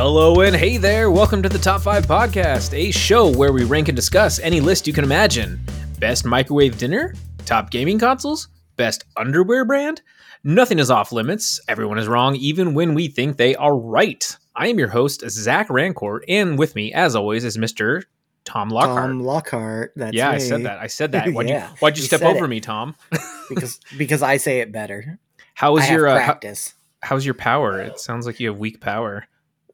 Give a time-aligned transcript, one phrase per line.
[0.00, 3.88] Hello and hey there, welcome to the Top 5 Podcast, a show where we rank
[3.88, 5.58] and discuss any list you can imagine.
[5.98, 8.46] Best microwave dinner, top gaming consoles,
[8.76, 10.02] best underwear brand.
[10.44, 14.36] Nothing is off limits, everyone is wrong, even when we think they are right.
[14.54, 18.04] I am your host, Zach Rancourt, and with me, as always, is Mr.
[18.44, 18.98] Tom Lockhart.
[19.10, 19.94] Tom Lockhart.
[19.96, 20.36] That's yeah, me.
[20.36, 20.78] I said that.
[20.78, 21.28] I said that.
[21.32, 22.48] Why'd Yeah, you, why'd you you step over it.
[22.48, 22.94] me, Tom?
[23.48, 25.18] because because I say it better.
[25.54, 26.74] How was I your uh, how- practice.
[27.02, 27.80] how's your power?
[27.80, 29.26] It sounds like you have weak power.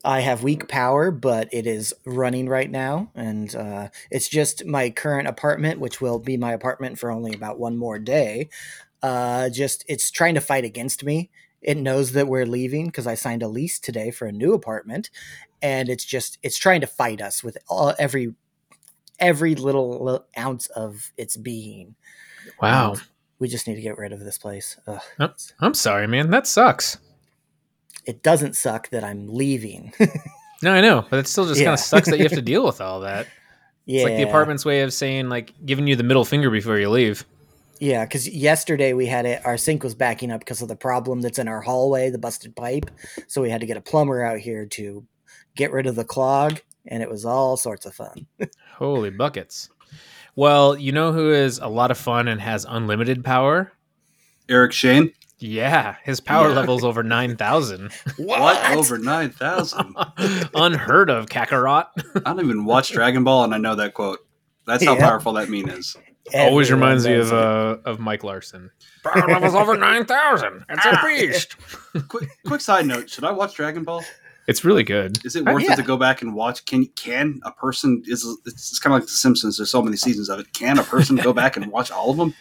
[0.05, 4.91] I have weak power, but it is running right now, and uh, it's just my
[4.91, 8.49] current apartment, which will be my apartment for only about one more day.
[9.03, 11.31] Uh, just it's trying to fight against me.
[11.63, 15.09] It knows that we're leaving because I signed a lease today for a new apartment,
[15.63, 18.35] and it's just it's trying to fight us with all, every
[19.19, 21.95] every little, little ounce of its being.
[22.61, 22.93] Wow.
[22.93, 23.03] And
[23.39, 24.77] we just need to get rid of this place.
[24.87, 25.01] Ugh.
[25.61, 26.31] I'm sorry, man.
[26.31, 26.99] That sucks.
[28.07, 29.93] It doesn't suck that I'm leaving.
[30.63, 32.65] No, I know, but it still just kind of sucks that you have to deal
[32.65, 33.27] with all that.
[33.85, 36.79] yeah, It's like the apartment's way of saying, like, giving you the middle finger before
[36.79, 37.27] you leave.
[37.81, 39.45] Yeah, because yesterday we had it.
[39.45, 42.57] Our sink was backing up because of the problem that's in our hallway, the busted
[42.57, 42.91] pipe.
[43.27, 45.05] So we had to get a plumber out here to
[45.55, 48.27] get rid of the clog, and it was all sorts of fun.
[48.77, 49.69] Holy buckets.
[50.35, 53.71] Well, you know who is a lot of fun and has unlimited power?
[54.49, 55.13] Eric Shane.
[55.47, 56.55] Yeah, his power Yeah.
[56.55, 57.91] level's over 9,000.
[58.17, 58.75] What?
[58.75, 59.95] Over 9,000.
[60.55, 61.87] Unheard of, Kakarot.
[62.17, 64.21] I don't even watch Dragon Ball and I know that quote.
[64.67, 65.01] That's how Yeah.
[65.09, 65.97] powerful that meme is.
[66.33, 68.71] Always reminds me of uh, of Mike Larson.
[69.05, 70.65] Power level's over 9,000.
[70.71, 71.57] It's a beast.
[72.09, 74.03] Quick, quick side note: Should I watch Dragon Ball?
[74.49, 75.19] It's really good.
[75.27, 75.75] Is it Uh, worth yeah.
[75.75, 76.65] it to go back and watch?
[76.65, 78.03] Can can a person?
[78.07, 79.59] Is it's kind of like The Simpsons?
[79.59, 80.51] There's so many seasons of it.
[80.55, 82.33] Can a person go back and watch all of them?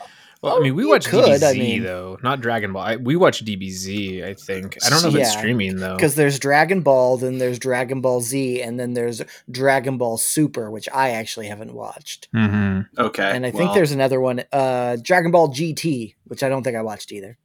[0.44, 2.82] Well, I mean, we watch could, DBZ, I mean- though, not Dragon Ball.
[2.84, 4.78] I, we watch DBZ, I think.
[4.86, 5.96] I don't know if it's streaming, though.
[5.96, 10.70] Because there's Dragon Ball, then there's Dragon Ball Z, and then there's Dragon Ball Super,
[10.70, 12.28] which I actually haven't watched.
[12.34, 16.62] hmm Okay, And I think there's another one, uh, Dragon Ball GT, which I don't
[16.64, 17.38] think I watched either.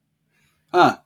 [0.75, 0.97] huh.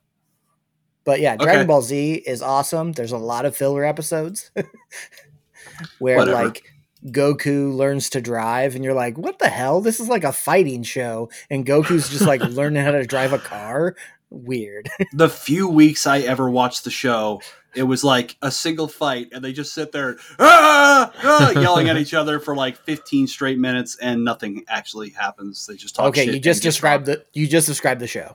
[1.04, 1.44] But yeah, Okay.
[1.44, 2.92] Dragon Ball Z is awesome.
[2.92, 4.50] There's a lot of filler episodes
[5.98, 6.44] where Whatever.
[6.44, 6.62] like
[7.06, 9.80] Goku learns to drive, and you're like, what the hell?
[9.80, 13.38] This is like a fighting show, and Goku's just like learning how to drive a
[13.38, 13.96] car.
[14.32, 14.88] Weird.
[15.12, 17.40] The few weeks I ever watched the show,
[17.74, 21.96] it was like a single fight, and they just sit there ah, ah, yelling at
[21.98, 25.66] each other for like 15 straight minutes, and nothing actually happens.
[25.66, 26.06] They just talk.
[26.06, 27.20] okay, shit you just described drunk.
[27.32, 28.34] the you just described the show.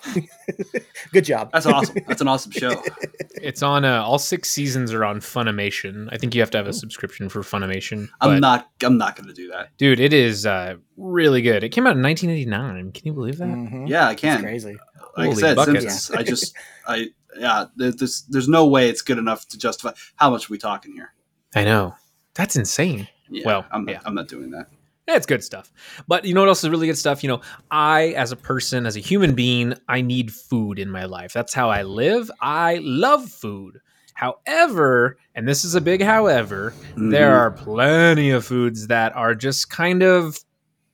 [1.12, 1.52] Good job.
[1.52, 1.98] That's awesome.
[2.08, 2.82] That's an awesome show.
[3.40, 6.10] It's on, uh, all six seasons are on Funimation.
[6.12, 8.10] I think you have to have a subscription for Funimation.
[8.20, 8.68] I'm not.
[8.84, 9.78] I'm not going to do that.
[9.78, 11.64] Dude, it is uh, really good.
[11.64, 12.94] It came out in 1989.
[12.94, 13.48] Can you believe that?
[13.48, 13.88] Mhm.
[13.88, 14.42] Yeah, I It's can.
[14.42, 14.76] crazy.
[15.16, 15.82] Like Holy I said, buckets.
[16.06, 16.12] Simpsons.
[16.12, 16.56] I just,
[16.88, 17.08] I,
[17.40, 19.92] yeah, there's, there's no way it's good enough to justify.
[20.16, 21.14] How much are we talking here?
[21.56, 21.96] I know.
[22.34, 23.08] That's insane.
[23.30, 24.02] Yeah, Well, I'm not, yeah.
[24.06, 24.68] I'm not doing that.
[25.08, 25.72] Yeah, it's good stuff.
[26.08, 27.24] But you know what else is really good stuff?
[27.24, 27.42] You know,
[27.72, 31.32] I, as a person, as a human being, I need food in my life.
[31.34, 32.30] That's how I live.
[32.42, 33.80] I love food.
[34.16, 37.38] However, and this is a big however, there Mhm.
[37.38, 40.40] are plenty of foods that are just kind of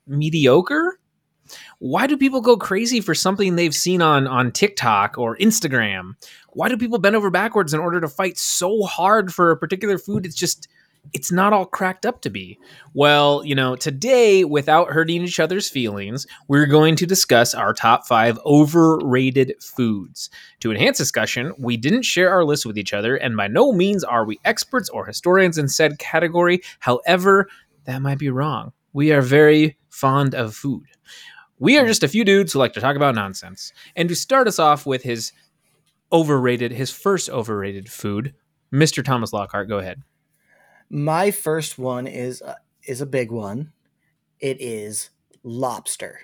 [0.08, 1.00] mediocre.
[1.84, 6.14] Why do people go crazy for something they've seen on on TikTok or Instagram?
[6.54, 9.98] Why do people bend over backwards in order to fight so hard for a particular
[9.98, 10.26] food?
[10.26, 10.70] It's just
[11.12, 12.58] it's not all cracked up to be.
[12.94, 18.08] Well, you know, today, without hurting each other's feelings, we're going to discuss our top
[18.08, 20.30] five overrated foods.
[20.62, 24.06] To enhance discussion, we didn't share our list with each other, and by no means
[24.06, 26.62] are we experts or historians in said category.
[26.80, 27.50] However,
[27.84, 28.72] that might be wrong.
[28.94, 30.86] We are very fond of food.
[31.64, 33.72] We are just a few dudes who like to talk about nonsense.
[33.96, 35.32] And to start us off with his
[36.12, 38.34] overrated, his first overrated food,
[38.74, 39.02] Mr.
[39.02, 40.04] Thomas Lockhart, go ahead.
[40.90, 43.72] My first one is uh, is a big one.
[44.42, 45.10] It is
[45.44, 46.20] lobster.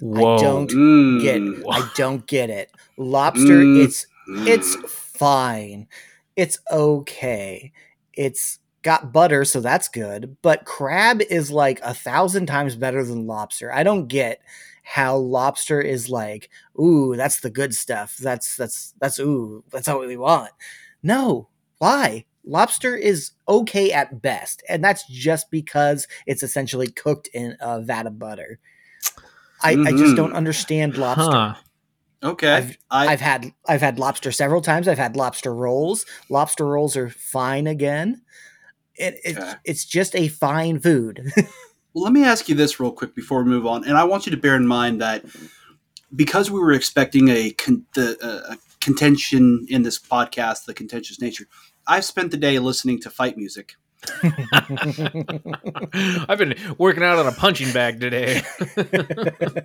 [0.00, 0.36] Whoa.
[0.36, 2.70] don't Mm, Get I don't get it.
[2.98, 3.62] Lobster.
[3.62, 3.82] Mm.
[3.82, 4.46] It's mm.
[4.46, 5.88] it's fine.
[6.36, 7.72] It's okay.
[8.12, 8.58] It's
[8.88, 10.38] got butter, so that's good.
[10.40, 13.70] But crab is like a thousand times better than lobster.
[13.70, 14.40] I don't get
[14.82, 16.48] how lobster is like,
[16.80, 18.16] ooh, that's the good stuff.
[18.16, 20.52] That's that's that's ooh, that's what we want.
[21.02, 22.24] No, why?
[22.46, 28.06] Lobster is okay at best, and that's just because it's essentially cooked in a vat
[28.06, 28.58] of butter.
[29.62, 30.36] I, I just don't mm-hmm.
[30.36, 31.30] understand lobster.
[31.30, 31.54] Huh.
[32.22, 32.52] okay.
[32.54, 34.88] I've- I, I've had I've had lobster several times.
[34.88, 36.06] I've had lobster rolls.
[36.30, 38.22] Lobster rolls are fine again.
[38.98, 39.52] It, it Okay.
[39.64, 41.30] it's just a fine food.
[41.94, 44.26] Well, let me ask you this real quick before we move on, and I want
[44.26, 45.24] you to bear in mind that
[46.14, 51.18] because we were expecting a con- the, uh, a contention in this podcast, the contentious
[51.20, 51.46] nature.
[51.88, 53.74] I've spent the day listening to fight music.
[54.22, 58.42] I've been working out on a punching bag today.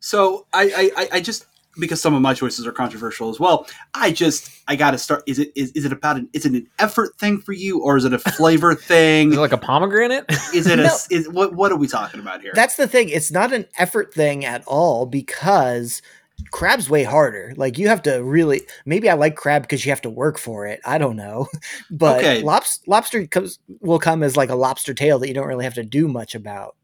[0.00, 1.46] So I, I, I- I just
[1.78, 3.66] because some of my choices are controversial as well.
[3.94, 5.22] I just I got to start.
[5.26, 7.96] Is it is, is it about an is it an effort thing for you or
[7.96, 9.30] is it a flavor thing?
[9.32, 10.24] Is it like a pomegranate?
[10.54, 10.96] Is it a No.
[11.10, 12.52] is what what are we talking about here?
[12.54, 13.08] That's the thing.
[13.08, 16.02] It's not an effort thing at all because
[16.50, 17.54] crab's way harder.
[17.56, 20.66] Like you have to really maybe I like crab because you have to work for
[20.66, 20.80] it.
[20.84, 21.46] I don't know.
[21.90, 22.42] But Okay.
[22.42, 25.74] lobs- lobster comes will come as like a lobster tail that you don't really have
[25.74, 26.74] to do much about.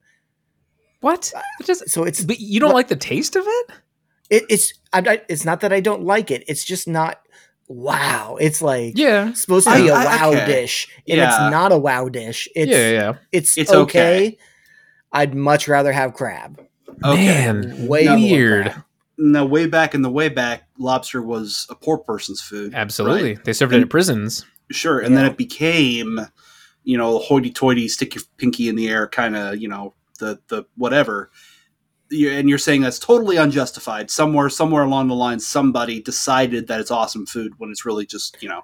[1.01, 1.33] what?
[1.35, 3.71] Uh, it just, So it's but you don't What- like the taste of it?
[4.31, 6.45] It, it's I, I, it's not that I don't like it.
[6.49, 7.21] It's just not
[7.69, 8.37] wow.
[8.41, 9.33] It's like Yeah.
[9.33, 10.47] supposed to be a I- I- wow okay.
[10.47, 11.29] dish, and Yeah.
[11.29, 12.49] it's not a wow dish.
[12.55, 13.13] It's yeah, yeah.
[13.33, 13.81] it's, It's okay.
[14.27, 14.39] okay.
[15.13, 16.61] I'd much rather have crab.
[17.05, 17.25] okay.
[17.27, 18.15] Man, Way No.
[18.17, 18.67] weird.
[18.73, 18.85] crab.
[19.23, 22.73] No, way back in the way back, lobster was a poor person's food.
[22.75, 23.35] Absolutely.
[23.35, 23.45] right?
[23.45, 24.45] They served it And- at prisons.
[24.73, 26.21] Sure, and then it became,
[26.85, 30.65] you know, hoity-toity, stick your pinky in the air, kind of, you know, the the
[30.77, 31.31] whatever.
[32.11, 34.11] You- And you're saying that's totally unjustified.
[34.11, 38.43] Somewhere, somewhere along the line, somebody decided that it's awesome food when it's really just,
[38.43, 38.63] you know,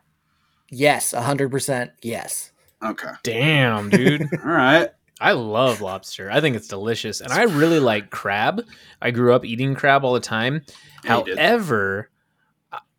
[0.70, 1.92] Yes, hundred percent.
[2.02, 2.50] Yes.
[2.82, 4.22] okay, Damn, dude.
[4.44, 4.90] all right,
[5.20, 6.28] I love lobster.
[6.30, 7.20] I think it's delicious.
[7.20, 8.64] And I really like crab.
[9.00, 10.62] I grew up eating crab all the time.
[11.04, 11.10] Yeah.
[11.22, 12.10] However,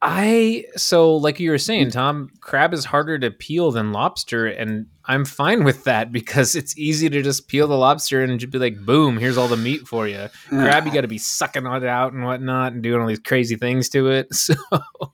[0.02, 1.92] I so like you were saying, mm.
[1.92, 6.78] Tom, crab is harder to peel than lobster, and I'm fine with that because it's
[6.78, 9.88] easy to just peel the lobster and just be like, boom, here's all the meat
[9.88, 10.28] for you.
[10.50, 13.56] Crab, you got to be sucking it out and whatnot and doing all these crazy
[13.56, 14.28] things to it.
[14.38, 14.54] So,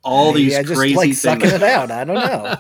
[0.04, 1.22] all Maybe these I just crazy like things.
[1.22, 1.92] sucking it out.
[1.92, 2.56] I don't know.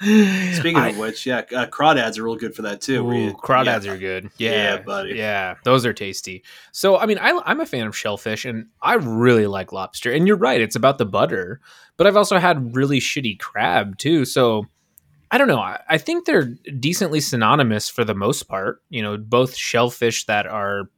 [0.54, 3.04] Speaking I- of which, yeah, uh, crawdads are real good for that too.
[3.04, 3.92] where Ooh, you- crawdads yeah.
[3.92, 4.30] are good.
[4.38, 5.14] Yeah, Yeah, buddy.
[5.16, 6.44] Yeah, those are tasty.
[6.72, 10.12] So, I mean, I, I'm a fan of shellfish, and I really like lobster.
[10.12, 11.60] And you're right; it's about the butter.
[11.96, 14.24] But I've also had really shitty crab too.
[14.24, 14.66] So,
[15.30, 15.58] I don't know.
[15.58, 16.46] I, I think they're
[16.78, 18.82] decently synonymous for the most part.
[18.88, 20.88] You know, both shellfish that are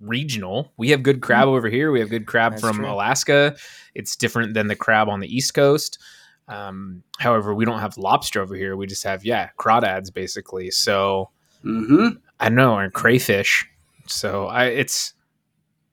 [0.00, 0.72] regional.
[0.76, 1.92] We have good crab over here.
[1.92, 2.90] We have good crab That's from true.
[2.90, 3.56] Alaska.
[3.94, 5.98] It's different than the crab on the East Coast.
[6.48, 8.76] Um, however, we don't have lobster over here.
[8.76, 10.70] We just have yeah crawdads basically.
[10.70, 11.30] So
[11.64, 12.18] Mhm.
[12.40, 13.64] I know, and crayfish.
[14.06, 15.14] So I it's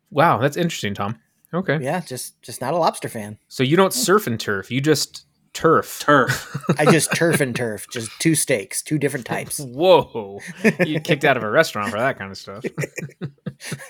[0.10, 1.20] wow, that's interesting, Tom.
[1.54, 1.78] Okay.
[1.82, 3.38] yeah, just just not a lobster fan.
[3.48, 6.00] So you don't surf and turf, you just turf.
[6.00, 6.58] turf.
[6.78, 9.60] I just turf and turf, just two steaks, two different types.
[9.60, 10.40] Whoa.
[10.86, 12.64] You kicked out of a restaurant for that kind of stuff.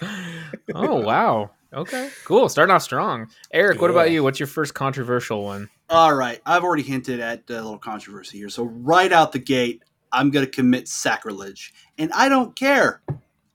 [0.74, 1.52] oh wow.
[1.72, 2.10] Okay.
[2.26, 2.50] Cool.
[2.50, 3.28] Starting off strong.
[3.52, 4.24] Eric, what about you?
[4.24, 5.70] What's your first controversial one?
[5.90, 8.50] All right, I've already hinted at a little controversy here.
[8.50, 13.02] So right out the gate, I'm going to commit sacrilege, and I don't care.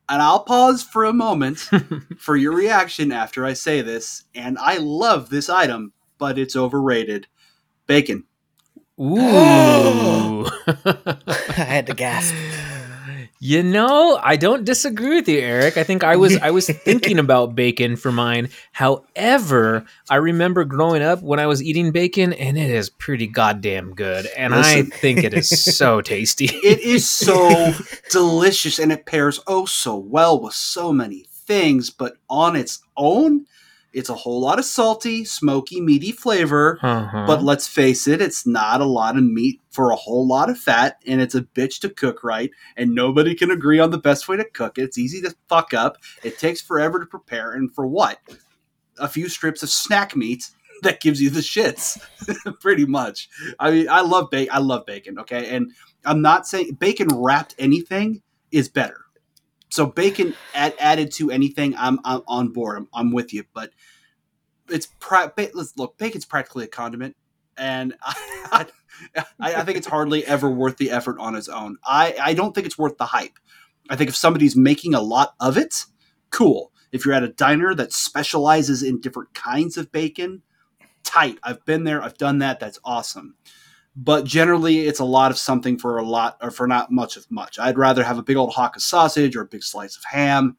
[0.08, 1.58] And I'll pause for a moment
[2.18, 4.24] for your reaction after I say this.
[4.34, 7.26] And I love this item, but it's overrated.
[7.86, 8.24] Bacon.
[9.00, 10.46] Ooh.
[10.66, 12.34] I had to gasp.
[13.46, 15.76] You know, I don't disagree with you, Eric.
[15.76, 18.48] I think I was I was thinking about bacon for mine.
[18.72, 23.94] However, I remember growing up when I was eating bacon, and it is pretty goddamn
[23.94, 24.24] good.
[24.34, 26.46] And I think it is so tasty.
[26.46, 27.74] It is so
[28.10, 31.90] delicious, and it pairs oh so well with so many things.
[31.90, 33.44] But on its own,
[33.94, 36.78] it's a whole lot of salty, smoky, meaty flavor.
[36.82, 37.24] Uh-huh.
[37.26, 40.58] But let's face it, it's not a lot of meat for a whole lot of
[40.58, 44.28] fat, and it's a bitch to cook right, and nobody can agree on the best
[44.28, 44.82] way to cook it.
[44.82, 45.98] It's easy to fuck up.
[46.22, 48.18] It takes forever to prepare, and for what?
[48.98, 50.50] A few strips of snack meat
[50.82, 52.00] that gives you the shits,
[52.60, 53.28] pretty much.
[53.58, 54.54] I mean, I love bacon.
[54.54, 55.18] I love bacon.
[55.20, 55.72] Okay, and
[56.04, 59.03] I'm not saying bacon wrapped anything is better.
[59.74, 62.78] So bacon add, added to anything, I'm, I'm on board.
[62.78, 63.70] I'm, I'm with you, but
[64.70, 65.98] it's pra- ba- let's look.
[65.98, 67.16] Bacon's practically a condiment,
[67.56, 68.66] and I,
[69.16, 71.78] I, I think it's hardly ever worth the effort on its own.
[71.84, 73.36] I, I don't think it's worth the hype.
[73.90, 75.86] I think if somebody's making a lot of it,
[76.30, 76.70] cool.
[76.92, 80.42] If you're at a diner that specializes in different kinds of bacon,
[81.02, 81.40] tight.
[81.42, 82.00] I've been there.
[82.00, 82.60] I've done that.
[82.60, 83.34] That's awesome.
[83.96, 87.30] But generally, it's a lot of something for a lot or for not much of
[87.30, 87.58] much.
[87.58, 90.56] I'd rather have a big old hock of sausage or a big slice of ham.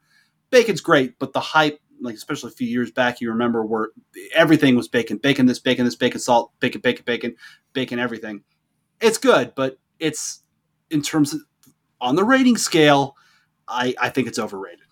[0.50, 3.88] Bacon's great, but the hype, like especially a few years back, you remember where
[4.34, 7.36] everything was bacon, bacon this, bacon this, bacon salt, bacon, bacon, bacon,
[7.74, 8.42] bacon, everything.
[9.00, 10.42] It's good, but it's
[10.90, 11.40] in terms of
[12.00, 13.16] on the rating scale,
[13.68, 14.86] I I think it's overrated.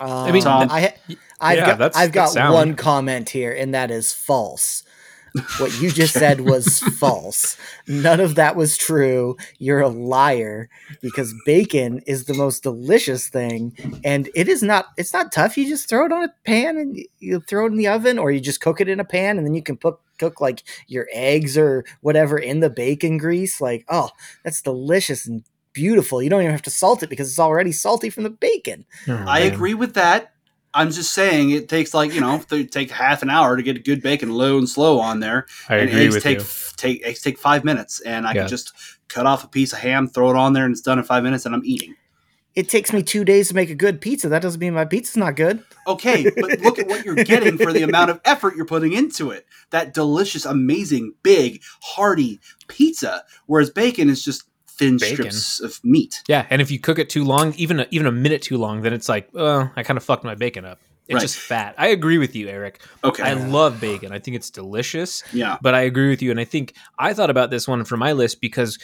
[0.00, 0.68] I mean, Um, Tom.
[0.70, 0.94] I,
[1.40, 2.54] I've Yeah, got I've got sound.
[2.54, 4.84] one comment here, and that is false.
[5.58, 7.56] What you just said was false.
[7.86, 9.36] None of that was true.
[9.58, 10.68] You're a liar
[11.00, 15.56] because bacon is the most delicious thing and it is not it's not tough.
[15.56, 18.30] You just throw it on a pan and you throw it in the oven or
[18.30, 21.08] you just cook it in a pan and then you can put cook like your
[21.12, 23.60] eggs or whatever in the bacon grease.
[23.60, 24.10] Like, oh,
[24.44, 26.22] that's delicious and beautiful.
[26.22, 28.84] You don't even have to salt it because it's already salty from the bacon.
[29.08, 30.32] Oh, I agree with that.
[30.74, 33.84] I'm just saying it takes like you know th- take half an hour to get
[33.84, 35.46] good bacon low and slow on there.
[35.68, 36.44] I and agree eggs with take you.
[36.44, 38.40] f- take eggs take five minutes, and I Yeah.
[38.42, 38.72] can just
[39.08, 41.22] cut off a piece of ham, throw it on there, and it's done in five
[41.22, 41.94] minutes, and I'm eating.
[42.54, 44.28] It takes me two days to make a good pizza.
[44.28, 45.62] That doesn't mean my pizza's not good.
[45.86, 49.30] Okay, but look at what you're getting for the amount of effort you're putting into
[49.30, 49.46] it.
[49.70, 54.44] That delicious, amazing, big, hearty pizza, whereas bacon is just
[54.78, 55.30] thin Bacon.
[55.30, 56.22] strips of meat.
[56.28, 58.82] Yeah, and if you cook it too long, even a, even a minute too long,
[58.82, 60.80] then it's like, uh, I kind of fucked my bacon up.
[61.08, 61.20] It's Right.
[61.20, 61.74] just fat.
[61.78, 62.80] I agree with you, Eric.
[63.02, 64.12] Okay, I love bacon.
[64.12, 65.22] I think it's delicious.
[65.32, 67.96] yeah, But I agree with you, and I think I thought about this one for
[67.96, 68.78] my list because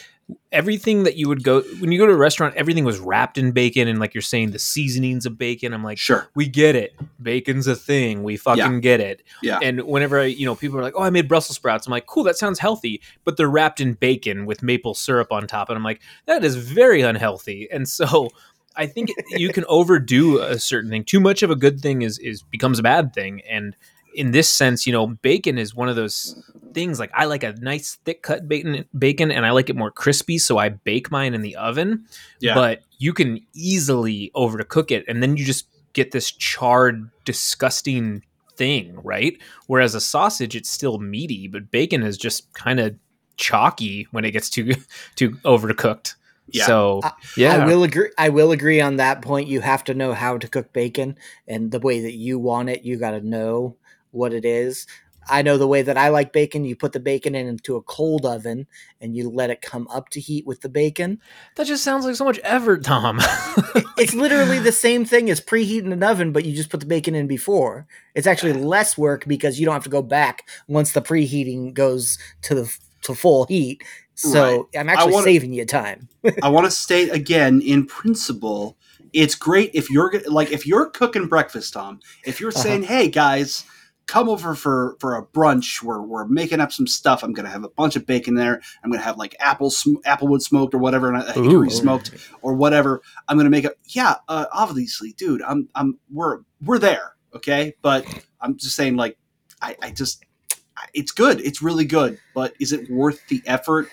[0.51, 3.51] everything that you would go when you go to a restaurant, everything was wrapped in
[3.51, 5.73] bacon, and like you're saying, the seasonings of bacon.
[5.73, 6.95] I'm like, sure, we get it.
[7.21, 8.21] Bacon's a thing.
[8.23, 9.23] We fucking get it.
[9.41, 11.91] yeah, And whenever I, you know, people are like, "Oh, I made Brussels sprouts," I'm
[11.91, 15.69] like, "Cool, that sounds healthy," but they're wrapped in bacon with maple syrup on top,
[15.69, 18.29] and I'm like, "That is very unhealthy." And so,
[18.75, 21.03] I think you can overdo a certain thing.
[21.03, 23.75] Too much of a good thing is is becomes a bad thing, and
[24.13, 26.41] in this sense, you know, bacon is one of those
[26.73, 26.99] things.
[26.99, 30.37] Like I like a nice thick cut bacon, bacon, and I like it more crispy,
[30.37, 32.05] so I bake mine in the oven.
[32.39, 32.55] yeah.
[32.55, 38.23] But you can easily overcook it, and then you just get this charred, disgusting
[38.55, 39.37] thing, right?
[39.67, 42.95] Whereas a sausage, it's still meaty, but bacon is just kind of
[43.37, 44.73] chalky when it gets too
[45.15, 46.15] too over cooked.
[46.53, 46.65] Yeah.
[46.65, 48.09] So I- yeah, I will agree.
[48.17, 49.47] I will agree on that point.
[49.47, 52.83] You have to know how to cook bacon, and the way that you want it,
[52.83, 53.75] you got to know
[54.11, 54.87] what it is.
[55.31, 56.65] I know the way that I like bacon.
[56.65, 58.65] You put the bacon in into a cold oven,
[58.99, 61.19] and you let it come up to heat with the bacon.
[61.55, 63.19] that just sounds like so much effort, Tom.
[63.97, 67.15] It's literally the same thing as preheating an oven, but you just put the bacon
[67.15, 67.85] in before.
[68.15, 72.17] It's actually less work because you don't have to go back once the preheating goes
[72.43, 73.83] to the to full heat.
[74.19, 76.09] So I'm actually wanna- saving you time.
[76.43, 78.77] I want to state again, in principle,
[79.13, 81.99] it's great if you're like if you're cooking breakfast, Tom.
[82.25, 82.61] If you're Uh-huh.
[82.61, 83.63] saying, "Hey guys,
[84.05, 85.81] come over for for a brunch.
[85.81, 87.23] We're we're making up some stuff.
[87.23, 88.61] I'm gonna have a bunch of bacon there.
[88.83, 92.11] I'm gonna have like apple sm- applewood smoked or whatever, and a hickory smoked
[92.41, 93.01] or whatever.
[93.27, 93.79] I'm gonna make it.
[93.85, 95.41] Yeah, uh, obviously, dude.
[95.43, 97.13] I'm I'm we're we're there.
[97.33, 98.05] Okay, but
[98.41, 99.17] I'm just saying, like,
[99.61, 100.23] I I just
[100.93, 101.41] it's good.
[101.41, 103.89] It's really good, but is it worth the effort?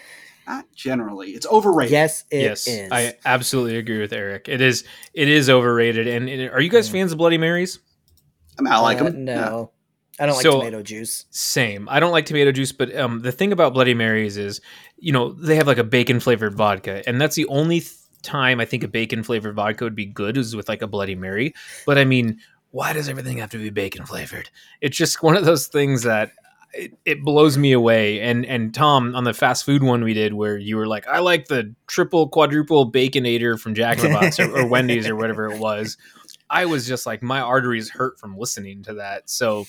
[0.47, 1.31] Not generally.
[1.31, 1.93] It's overrated.
[1.93, 2.67] Yes, it is.
[2.67, 4.49] yes, I absolutely agree with Eric.
[4.49, 6.07] It is it is overrated.
[6.07, 6.93] And, and are you guys Mm.
[6.93, 7.79] fans of Bloody Marys?
[8.59, 9.25] I mean, I like Uh, them.
[9.25, 9.73] No,
[10.21, 11.25] I don't like So- tomato juice.
[11.31, 11.89] Same.
[11.91, 14.61] I don't like tomato juice, but um, the thing about Bloody Marys is,
[14.99, 18.61] you know, they have like a bacon flavored vodka, and that's the only th- time
[18.61, 21.55] I think a bacon flavored vodka would be good is with like a Bloody Mary.
[21.87, 24.49] But I mean, why does everything have to be bacon flavored?
[24.81, 26.31] It's just one of those things that
[26.73, 28.21] it, it blows me away.
[28.21, 31.21] And and Tom on the fast food one we did where you were like, I
[31.21, 35.51] like the triple quadruple baconator from Jack in the Box or, or Wendy's or whatever
[35.51, 35.97] it was.
[36.49, 39.29] I was just like my arteries hurt from listening to that.
[39.29, 39.67] So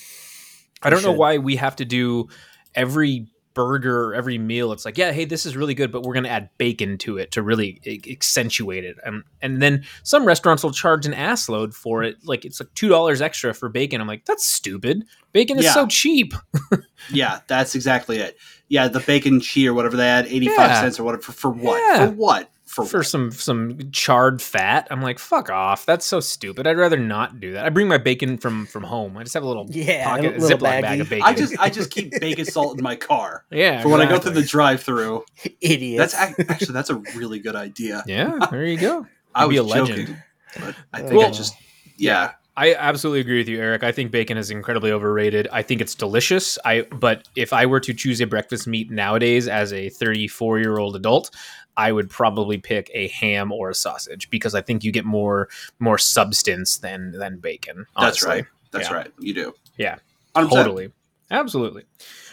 [0.84, 2.28] I don't know why we have to do
[2.76, 3.28] every
[3.58, 4.72] burger, every meal.
[4.72, 7.18] It's like, yeah, hey, this is really good, but we're going to add bacon to
[7.18, 8.96] it to really e- accentuate it.
[9.06, 12.18] Um, and then some restaurants will charge an ass load for it.
[12.24, 14.00] Like it's like two dollars extra for bacon.
[14.00, 15.04] I'm like, that's stupid.
[15.34, 15.74] Bacon is Yeah.
[15.74, 16.34] so cheap.
[17.12, 18.38] Yeah, that's exactly it.
[18.70, 20.82] Yeah, the bacon cheese or whatever they had, eighty-five Yeah.
[20.82, 21.22] cents or whatever.
[21.22, 21.78] For, for what?
[21.80, 22.08] Yeah.
[22.08, 22.50] For what?
[22.84, 24.88] For, for some some charred fat.
[24.92, 25.86] I'm like, fuck off.
[25.86, 26.68] That's so stupid.
[26.68, 27.66] I'd rather not do that.
[27.66, 29.18] I bring my bacon from from home.
[29.18, 31.26] I just have a little Yeah, pocket a little Ziploc bag of bacon.
[31.26, 33.82] I just I just keep bacon salt in my car yeah.
[33.82, 35.26] for when I go through the drive-through.
[35.60, 35.98] Idiot.
[35.98, 36.14] That's
[36.50, 38.04] actually that's a really good idea.
[38.06, 39.08] Yeah, there you go.
[39.36, 40.00] I You'd was be a legend.
[40.08, 40.18] joking,
[40.60, 41.56] but I think Well- I just
[41.98, 42.32] yeah.
[42.60, 43.84] I absolutely agree with you, Eric.
[43.84, 45.48] I think bacon is incredibly overrated.
[45.52, 46.58] I think it's delicious.
[46.66, 50.80] I but if I were to choose a breakfast meat nowadays as a 34 year
[50.80, 51.30] old adult,
[51.78, 55.48] I would probably pick a ham or a sausage because I think you get more
[55.80, 57.86] more substance than than bacon.
[58.00, 58.46] That's right.
[58.72, 58.96] That's Yeah.
[58.96, 59.12] right.
[59.20, 59.54] You do.
[59.78, 59.98] Yeah,
[60.36, 60.50] 100%.
[60.50, 60.92] Totally,
[61.32, 61.84] absolutely.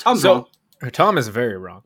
[0.01, 0.35] Tom's So-
[0.83, 0.91] wrong.
[0.93, 1.83] Tom is very wrong.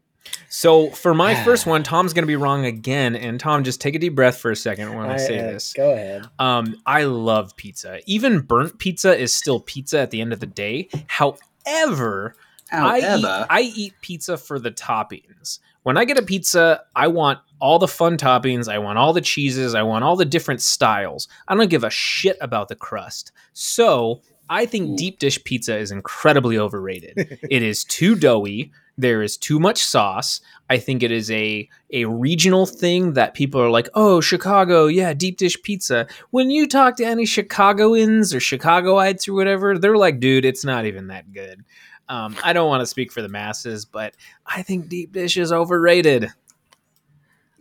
[0.49, 3.15] So for my first one, Tom's going to be wrong again.
[3.17, 5.73] And Tom, just take a deep breath for a second when I, say uh, this.
[5.73, 6.27] Go ahead.
[6.38, 8.00] Um, I love pizza.
[8.07, 10.88] Even burnt pizza is still pizza at the end of the day.
[11.07, 12.35] However,
[12.73, 15.59] I eat, However, I eat pizza for the toppings.
[15.88, 18.71] When I get a pizza, I want all the fun toppings.
[18.71, 19.75] I want all the cheeses.
[19.75, 21.28] I want all the different styles.
[21.49, 23.33] I don't give a shit about the crust.
[23.54, 27.14] So I think deep dish pizza is incredibly overrated.
[27.50, 28.71] it is too doughy.
[28.99, 30.42] There is too much sauce.
[30.68, 35.14] I think it is a a regional thing that people are like, "Oh, Chicago, yeah,
[35.14, 40.21] deep dish pizza." When you talk to any Chicagoans or Chicagoites or whatever, they're like,
[40.21, 41.64] "Dude, it's not even that good."
[42.09, 44.15] Um, I don't want to speak for the masses, but
[44.47, 46.31] I think deep dish is overrated.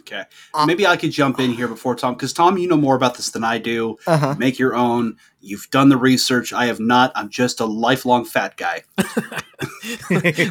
[0.08, 0.24] Okay.
[0.54, 3.16] Uh, Maybe I could jump in here before Tom, because Tom, you know more about
[3.16, 3.98] this than I do.
[4.08, 4.36] Uh-huh.
[4.38, 5.18] Make your own.
[5.42, 6.54] You've done the research.
[6.54, 7.12] I have not.
[7.14, 8.84] I'm just a lifelong fat guy.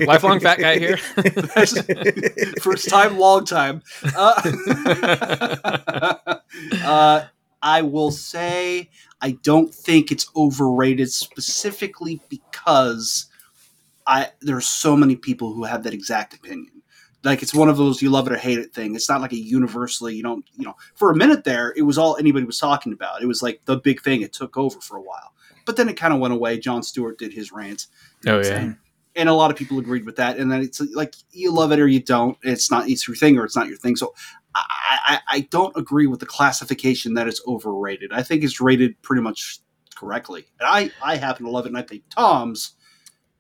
[0.05, 0.97] Lifelong fat guy here.
[2.61, 3.83] First time, long time.
[4.15, 4.43] Uh,
[6.85, 7.25] uh,
[7.63, 13.27] I will say I don't think it's overrated specifically because
[14.07, 16.83] I there's so many people who have that exact opinion.
[17.25, 18.95] Like it's one of those you love it or hate it thing.
[18.95, 21.99] It's not like a universally, you don't, you know, for a minute there, it was
[21.99, 23.21] all anybody was talking about.
[23.23, 24.23] It was like the big thing.
[24.23, 25.33] It took over for a while,
[25.65, 26.59] but then it kind of went away.
[26.59, 27.87] Jon Stewart did his rant.
[28.25, 28.73] you know Oh, yeah.
[29.17, 30.37] and a lot of people agreed with that.
[30.37, 32.39] And then it's like you love it or you don't.
[32.43, 33.97] It's not it's your thing or it's not your thing.
[33.97, 34.15] So
[34.55, 34.63] I,
[35.09, 38.13] I, I don't agree with the classification that it's overrated.
[38.13, 39.59] I think it's rated pretty much
[39.97, 40.47] correctly.
[40.61, 42.76] And I I happen to love it, and I think Tom's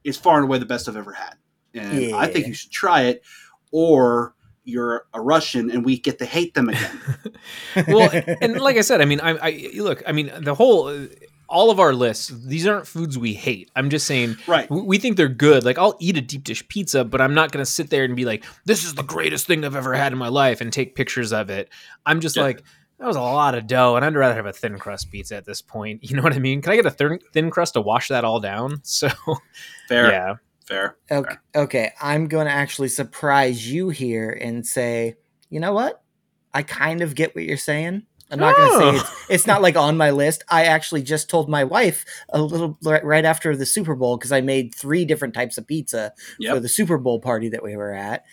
[0.06, 1.34] is far and away the best I've ever had.
[1.74, 3.22] And I think you should try it,
[3.70, 4.34] or
[4.64, 7.00] you're a Russian and we get to hate them again.
[7.88, 8.10] well,
[8.40, 11.06] and like I said, I mean, I, I look, I mean, the whole,
[11.48, 13.70] all of our lists, these aren't foods we hate.
[13.76, 14.68] I'm just saying, right.
[14.70, 15.64] we think they're good.
[15.64, 18.16] Like, I'll eat a deep dish pizza, but I'm not going to sit there and
[18.16, 20.96] be like, this is the greatest thing I've ever had in my life and take
[20.96, 21.68] pictures of it.
[22.04, 22.42] I'm just Yeah.
[22.42, 22.62] like,
[22.98, 25.44] that was a lot of dough, and I'd rather have a thin crust pizza at
[25.44, 26.00] this point.
[26.08, 26.62] You know what I mean?
[26.62, 28.80] Can I get a thin, thin crust to wash that all down?
[28.82, 29.08] So,
[29.88, 30.10] Fair.
[30.10, 30.34] yeah.
[30.66, 30.96] Fair.
[31.10, 35.14] Okay, okay, I'm going to actually surprise you here and say,
[35.48, 36.02] you know what?
[36.52, 38.02] I kind of get what you're saying.
[38.28, 38.90] I'm not going to Oh.
[38.92, 40.42] say it's, it's not like on my list.
[40.48, 44.32] I actually just told my wife a little right right after the Super Bowl because
[44.32, 46.12] I made three different types of pizza
[46.54, 48.24] for the Super Bowl party that we were at.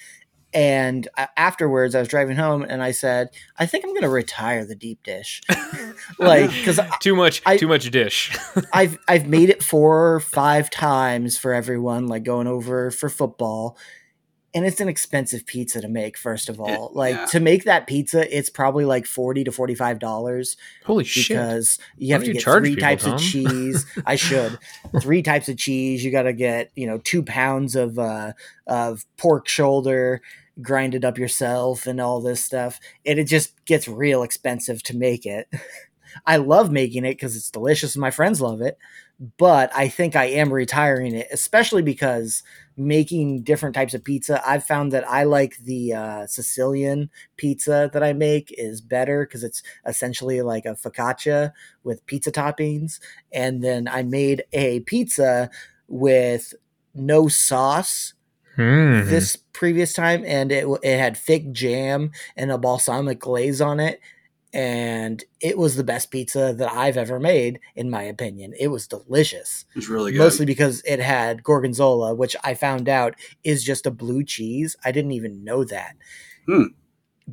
[0.53, 4.65] And afterwards, I was driving home and I said, I think I'm going to retire
[4.65, 5.41] the deep dish.
[6.19, 8.35] like, because Too much, I- too much dish.
[8.73, 13.77] I've I've made it four or five times for everyone, like going over for football.
[14.55, 16.91] And it's an expensive pizza to make, first of all.
[16.93, 17.25] like yeah.
[17.25, 21.29] to make that pizza, it's probably like forty to forty five dollars Holy shit.
[21.29, 23.13] because you have don't to you get three people, types Tom?
[23.15, 23.85] of cheese.
[24.05, 24.59] I should.
[25.01, 26.05] three types of cheese.
[26.05, 28.33] You gotta get, you know, two pounds of uh
[28.67, 30.21] of pork shoulder,
[30.61, 32.79] grind it up yourself and all this stuff.
[33.05, 35.47] And it just gets real expensive to make it.
[36.25, 38.77] I love making it because it's delicious and my friends love it.
[39.37, 42.43] But I think I am retiring it, especially because
[42.75, 48.03] making different types of pizza, I've found that I like the uh, Sicilian pizza that
[48.03, 51.51] I make is better because it's essentially like a focaccia
[51.83, 52.99] with pizza toppings.
[53.31, 55.49] And then I made a pizza
[55.87, 56.53] with
[56.95, 58.13] no sauce
[58.57, 59.09] Mhm.
[59.09, 63.99] this previous time, and it it had fig jam and a balsamic glaze on it,
[64.53, 68.53] and it was the best pizza that I've ever made, in my opinion.
[68.59, 70.19] It was delicious, It was really good.
[70.19, 74.75] mostly because it had gorgonzola, which I found out is just a blue cheese.
[74.85, 75.95] I didn't even know that,
[76.47, 76.65] Hmm.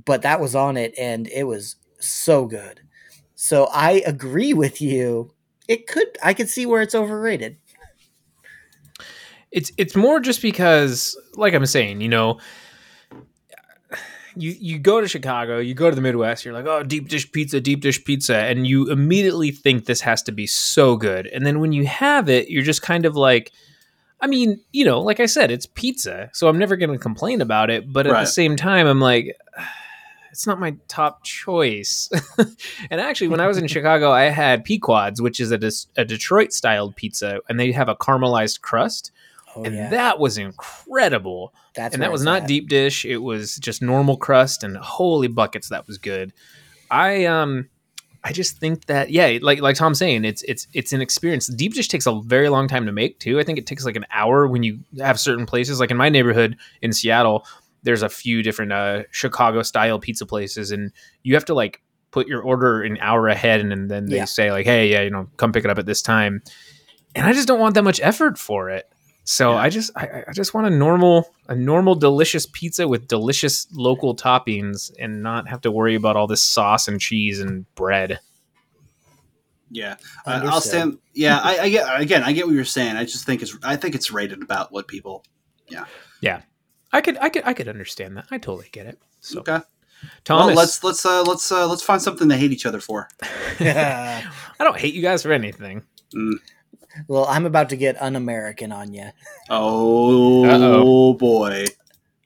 [0.06, 2.80] but that was on it, and it was so good.
[3.35, 5.33] So I agree with you.
[5.68, 7.56] It could I could see where it's overrated.
[9.52, 12.38] It's it's more just because like i'm saying you know
[14.36, 17.30] you you go to chicago you go to the midwest you're like oh deep dish
[17.32, 21.44] pizza deep dish pizza and you immediately think this has to be so good and
[21.44, 23.50] then when you have it you're just kind of like
[24.20, 27.40] i mean you know like i said it's pizza so i'm never going to complain
[27.40, 28.20] about it but at Right.
[28.20, 29.68] the same time i'm like ah,
[30.30, 32.08] it's not my top choice.
[32.88, 36.04] and actually, when I was in Chicago, I had Pequods, which is a, Des- a
[36.04, 39.10] Detroit styled pizza, and they have a caramelized crust
[39.56, 41.52] Oh and yeah, that was incredible.
[41.74, 42.48] that's and that was not at.
[42.48, 46.32] deep dish; it was just normal crust, and holy buckets, that was good.
[46.90, 47.68] I um,
[48.22, 51.46] I just think that yeah, like like Tom's saying, it's it's it's an experience.
[51.48, 53.40] Deep dish takes a very long time to make too.
[53.40, 55.80] I think it takes like an hour when you have certain places.
[55.80, 57.44] Like in my neighborhood in Seattle,
[57.82, 62.26] there's a few different uh, Chicago style pizza places, and you have to like put
[62.26, 64.24] your order an hour ahead, and, then they Yeah.
[64.24, 66.42] say like, hey, yeah, you know, come pick it up at this time.
[67.14, 68.88] And I just don't want that much effort for it.
[69.24, 69.56] So Yeah.
[69.59, 74.16] I just I, I just want a normal a normal delicious pizza with delicious local
[74.16, 78.18] toppings and not have to worry about all this sauce and cheese and bread.
[79.70, 80.62] Yeah, I- I'll Understood.
[80.70, 80.98] stand.
[81.14, 82.24] Yeah, I, I get again.
[82.24, 82.96] I get what you're saying.
[82.96, 83.56] I just think it's.
[83.62, 85.24] I think it's rated about what people.
[85.68, 85.85] Yeah.
[86.20, 86.42] Yeah,
[86.92, 88.26] I could I could I could understand that.
[88.33, 88.98] I totally get it.
[89.20, 89.61] So Okay.
[90.24, 93.09] Thomas, Well, let's let's uh, let's uh, let's find something to hate each other for.
[93.61, 94.24] I
[94.59, 95.85] don't hate you guys for anything.
[97.09, 99.11] Well, I'm about to get un-American on you.
[99.48, 101.14] Oh Uh-oh.
[101.14, 101.66] boy.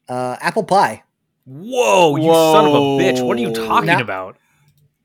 [0.08, 1.02] Uh, apple pie.
[1.46, 3.24] Whoa, you son of a bitch!
[3.26, 4.36] What are you talking Now- about?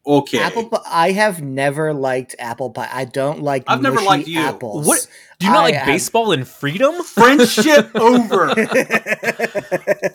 [0.10, 0.40] Okay.
[0.40, 0.80] Apple pie.
[0.88, 2.90] I have never liked apple pie.
[2.92, 3.64] I don't like.
[3.68, 4.40] I've never liked you.
[4.40, 4.88] Apples.
[4.88, 5.06] What?
[5.40, 7.02] Do you not I like have- baseball and freedom?
[7.04, 8.54] Friendship over.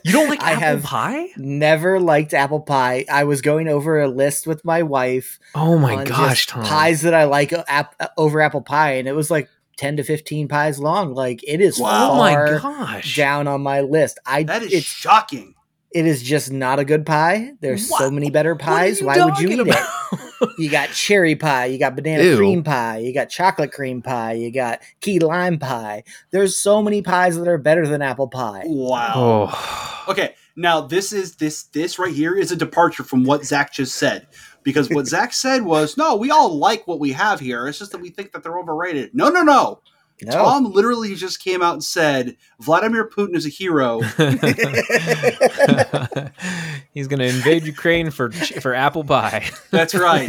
[0.04, 1.28] You don't like I apple have- pie?
[1.37, 3.04] Never liked apple pie.
[3.11, 5.38] I was going over a list with my wife.
[5.54, 6.64] Oh my gosh, Tom!
[6.64, 10.02] Pies that I like uh, ap- over apple pie, and it was like ten to
[10.04, 11.14] fifteen pies long.
[11.14, 12.12] Like it is Wow.
[12.12, 13.16] oh my far gosh!
[13.16, 14.18] down on my list.
[14.26, 15.54] I That is it's shocking.
[15.94, 17.52] It is just not a good pie.
[17.61, 19.00] There's so many better pies.
[19.00, 20.20] Why would you eat talking it?
[20.59, 22.37] You got cherry pie, you got banana Ew.
[22.37, 26.04] cream pie, you got chocolate cream pie, you got key lime pie.
[26.33, 28.64] There's so many pies that are better than apple pie.
[28.66, 29.12] Wow.
[29.16, 33.72] oh, Okay, now this is this this right here is a departure from what Zach
[33.72, 34.26] just said.
[34.64, 37.66] Because what Zach said was, no, we all like what we have here.
[37.66, 39.14] It's just that we think that they're overrated.
[39.14, 39.80] No, no, no.
[40.22, 40.31] No.
[40.33, 44.00] Tom literally just came out and said Vladimir Putin is a hero.
[46.94, 49.48] he's gonna invade Ukraine for for apple pie.
[49.70, 50.29] That's right.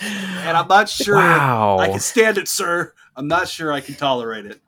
[0.00, 1.78] and I'm not sure wow!
[1.78, 2.92] I can stand it, sir.
[3.16, 4.60] I'm not sure I can tolerate it.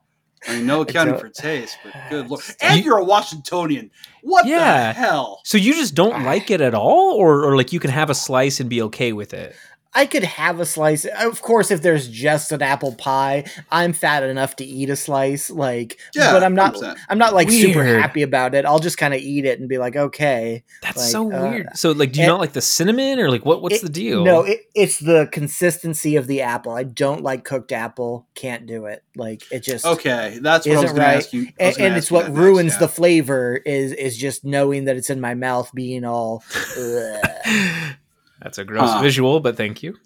[0.47, 2.41] I mean, no accounting for taste, but good lord.
[2.61, 3.91] And You- you're a Washingtonian.
[4.23, 4.91] What Yeah.
[4.91, 5.41] the hell?
[5.45, 8.15] so you just don't like it at all, or or like you can have a
[8.15, 9.55] slice and be okay with it?
[9.93, 11.03] I could have a slice.
[11.05, 15.49] Of course, if there's just an apple pie, I'm fat enough to eat a slice.
[15.49, 16.75] Like, Yeah, but I'm not.
[16.75, 16.97] 100%.
[17.09, 18.65] I'm not like super happy about it.
[18.65, 20.63] I'll just kind of eat it and be like, okay.
[20.81, 21.67] That's Like, so uh, weird.
[21.77, 23.61] So like, do you it- not like the cinnamon, or like what?
[23.61, 24.23] What's It- the deal?
[24.23, 26.71] No, it, it's the consistency of the apple.
[26.71, 28.27] I don't like cooked apple.
[28.33, 29.03] Can't do it.
[29.17, 29.85] Like it just.
[29.85, 31.17] Okay, that's what I was Isn't going to right.
[31.17, 31.47] ask you.
[31.59, 32.79] And, and ask it's what that next, ruins yeah.
[32.79, 36.43] the flavor is is just knowing that it's in my mouth, being all.
[38.41, 39.01] That's a gross Huh.
[39.01, 39.97] visual, but thank you.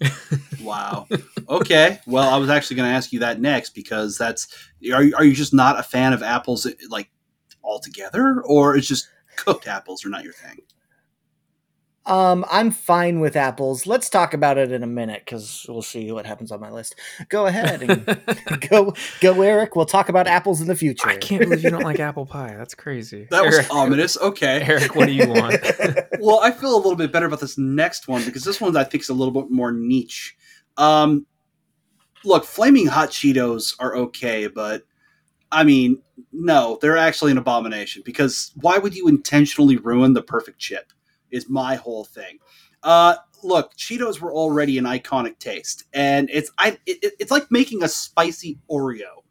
[0.60, 1.06] Wow.
[1.48, 2.00] Okay.
[2.06, 4.48] Well, I was actually going to ask you that next because that's
[4.92, 7.08] are you, are you just not a fan of apples like
[7.62, 10.58] altogether, or it's just cooked apples are not your thing?
[12.06, 13.84] Um, I'm fine with apples.
[13.84, 16.94] Let's talk about it in a minute because we'll see what happens on my list.
[17.28, 19.74] Go ahead and go, go, Eric.
[19.74, 21.08] We'll talk about apples in the future.
[21.08, 22.54] I can't believe you don't like apple pie.
[22.56, 23.26] That's crazy.
[23.30, 24.16] That was ominous.
[24.18, 24.62] Okay.
[24.62, 25.60] Eric, what do you want?
[26.20, 28.84] well, I feel a little bit better about this next one because this one I
[28.84, 30.36] think is a little bit more niche.
[30.76, 31.26] Um,
[32.24, 34.84] look, flaming hot Cheetos are okay, but
[35.50, 40.58] I mean, no, they're actually an abomination because why would you intentionally ruin the perfect
[40.58, 40.92] chip?
[41.36, 42.38] Is my whole thing.
[42.82, 47.82] Uh, look, Cheetos were already an iconic taste, and it's I it, it's like making
[47.84, 49.00] a spicy Oreo.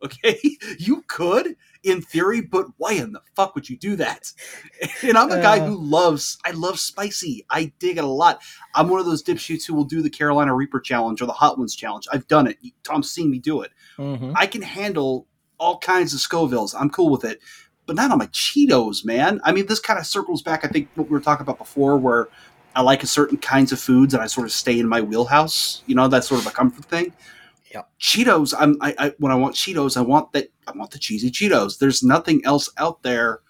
[0.00, 0.38] Okay,
[0.78, 4.32] you could in theory, but why in the fuck would you do that?
[5.02, 5.66] And I'm a guy Uh.
[5.66, 7.44] who loves I love spicy.
[7.50, 8.40] I dig it a lot.
[8.76, 11.58] I'm one of those dipshits who will do the Carolina Reaper challenge or the Hot
[11.58, 12.06] Ones challenge.
[12.12, 12.58] I've done it.
[12.84, 13.72] Tom's seen me do it.
[13.98, 14.34] Mhm.
[14.36, 15.26] I can handle
[15.58, 16.76] all kinds of Scovilles.
[16.80, 17.40] I'm cool with it,
[17.88, 19.40] but not on my Cheetos, man.
[19.44, 20.62] I mean, this kind of circles back.
[20.62, 22.28] I think what we were talking about before, where
[22.76, 25.82] I like a certain kinds of foods and I sort of stay in my wheelhouse.
[25.86, 27.14] You know, that's sort of a comfort thing.
[27.72, 27.82] Yeah.
[27.98, 28.54] Cheetos.
[28.56, 28.76] I'm.
[28.82, 30.52] I, I when I want Cheetos, I want that.
[30.66, 31.78] I want the cheesy Cheetos.
[31.78, 33.40] There's nothing else out there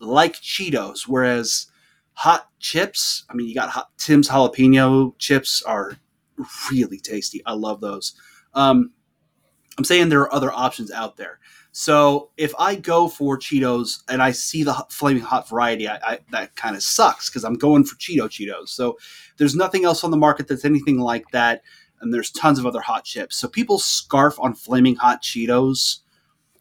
[0.00, 1.06] like Cheetos.
[1.06, 1.68] Whereas
[2.14, 3.24] hot chips.
[3.30, 5.98] I mean, you got hot Tim's jalapeno chips are
[6.70, 7.42] really tasty.
[7.46, 8.14] I love those.
[8.54, 8.90] Um,
[9.78, 11.38] I'm saying there are other options out there.
[11.72, 16.18] So if I go for Cheetos and I see the flaming hot variety, I, I
[16.30, 18.68] that kind of sucks because I'm going for Cheeto Cheetos.
[18.68, 18.98] So
[19.38, 21.62] there's nothing else on the market that's anything like that,
[22.00, 23.36] and there's tons of other hot chips.
[23.36, 26.00] So people scarf on flaming hot Cheetos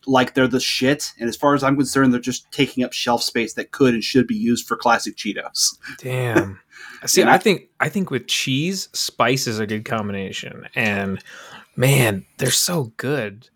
[0.08, 1.12] like they're the shit.
[1.20, 4.04] And as far as I'm concerned, they're just taking up shelf space that could and
[4.04, 5.78] should be used for classic Cheetos.
[6.00, 6.60] Damn.
[7.06, 7.24] See?
[7.24, 11.22] I think I think with cheese, spice is a good combination, and
[11.76, 13.50] man, they're so good.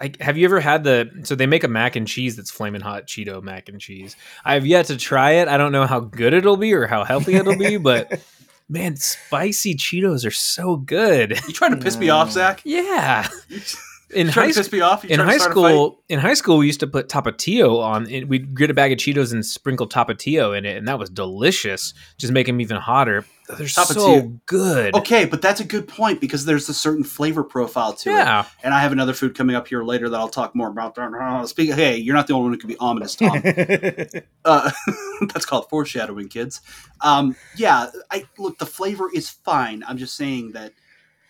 [0.00, 1.10] I, have you ever had the?
[1.24, 4.16] So they make a mac and cheese that's flaming hot Cheeto mac and cheese.
[4.44, 5.48] I have yet to try it.
[5.48, 8.20] I don't know how good it'll be or how healthy it'll be, but
[8.68, 11.40] man, spicy Cheetos are so good.
[11.46, 12.60] You trying to piss me off, Zach?
[12.64, 13.28] Yeah.
[14.14, 15.04] In high to piss me off?
[15.04, 15.70] In high start a fight?
[15.70, 18.08] school, in high school, we used to put tapatio on.
[18.08, 18.28] It.
[18.28, 21.94] We'd get a bag of Cheetos and sprinkle tapatio in it, and that was delicious.
[22.18, 23.24] Just make them even hotter.
[23.58, 24.94] They're so good.
[24.94, 28.14] Okay, but that's a good point because there's a certain flavor profile to it.
[28.14, 28.46] Yeah.
[28.62, 30.96] And I have another food coming up here later that I'll talk more about.
[31.48, 31.72] Speak.
[31.74, 33.42] Hey, you're not the only one who can be ominous, Tom.
[34.44, 34.70] uh,
[35.32, 36.62] that's called foreshadowing, kids.
[37.02, 38.58] Um, yeah, I look.
[38.58, 39.84] The flavor is fine.
[39.86, 40.72] I'm just saying that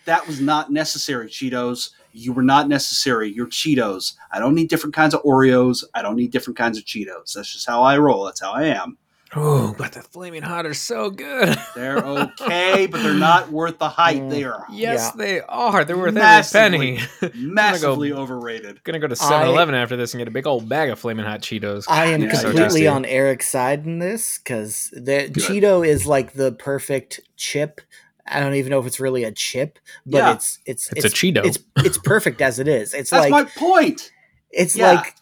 [0.05, 1.29] that was not necessary.
[1.29, 3.31] Cheetos, you were not necessary.
[3.31, 4.15] You're Cheetos.
[4.31, 5.85] I don't need different kinds of Oreos.
[5.95, 7.35] I don't need different kinds of Cheetos.
[7.35, 8.25] That's just how I roll.
[8.25, 8.97] That's how I am.
[9.37, 11.59] Oh, but the flaming hot are so good.
[11.75, 14.19] They're okay, but they're not worth the hype.
[14.19, 14.31] Mm.
[14.31, 15.25] They are yes, Yeah.
[15.25, 15.85] they are.
[15.85, 16.99] They're worth Massively.
[17.21, 17.33] every penny.
[17.45, 18.85] massively overrated.
[18.85, 21.25] Gonna go to I- 7-Eleven after this and get a big old bag of flaming
[21.27, 21.87] hot Cheetos.
[21.89, 22.87] I am Yeah, completely tasty.
[22.87, 25.33] on Eric's side in this because the Good.
[25.33, 27.81] Cheeto is like the perfect chip.
[28.27, 30.33] I don't even know if it's really a chip, but Yeah.
[30.35, 31.45] it's it's It's a Cheeto.
[31.45, 32.95] It's it's perfect as it is.
[32.95, 34.11] It's That's like my point.
[34.51, 34.93] it's yeah.
[34.93, 35.15] like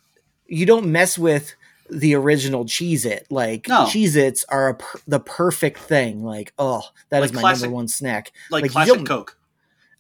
[0.47, 1.55] you don't mess with
[1.91, 3.27] the original Cheez It.
[3.31, 3.85] Like No.
[3.87, 6.23] Cheez Its are a per- the perfect thing.
[6.23, 8.33] Like, oh, that is Like my classic- number one snack.
[8.51, 9.37] Like, Like, classic Coke.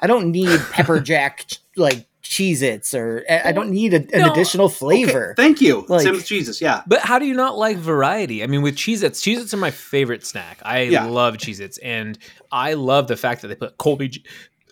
[0.00, 4.20] I don't need pepper jack like Cheez Its or I I don't need a, an
[4.22, 4.32] No.
[4.32, 5.32] additional flavor.
[5.32, 5.84] Okay, thank you.
[5.88, 6.60] Like- Same with Jesus.
[6.60, 6.82] Yeah.
[6.86, 8.42] But how do you not like variety?
[8.42, 10.58] I mean, with Cheez Its, Cheez Its are my favorite snack.
[10.62, 11.04] I Yeah.
[11.04, 11.78] love Cheez Its.
[11.78, 12.18] And
[12.52, 14.22] I love the fact that they put Colby, J-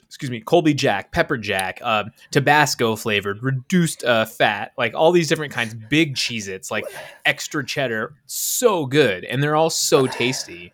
[0.06, 5.28] excuse me, Colby Jack, Pepper Jack, uh, Tabasco flavored, reduced uh, fat, like all these
[5.28, 6.84] different kinds, big Cheez Its, like
[7.26, 8.14] extra cheddar.
[8.26, 9.24] So good.
[9.24, 10.72] And they're all so tasty.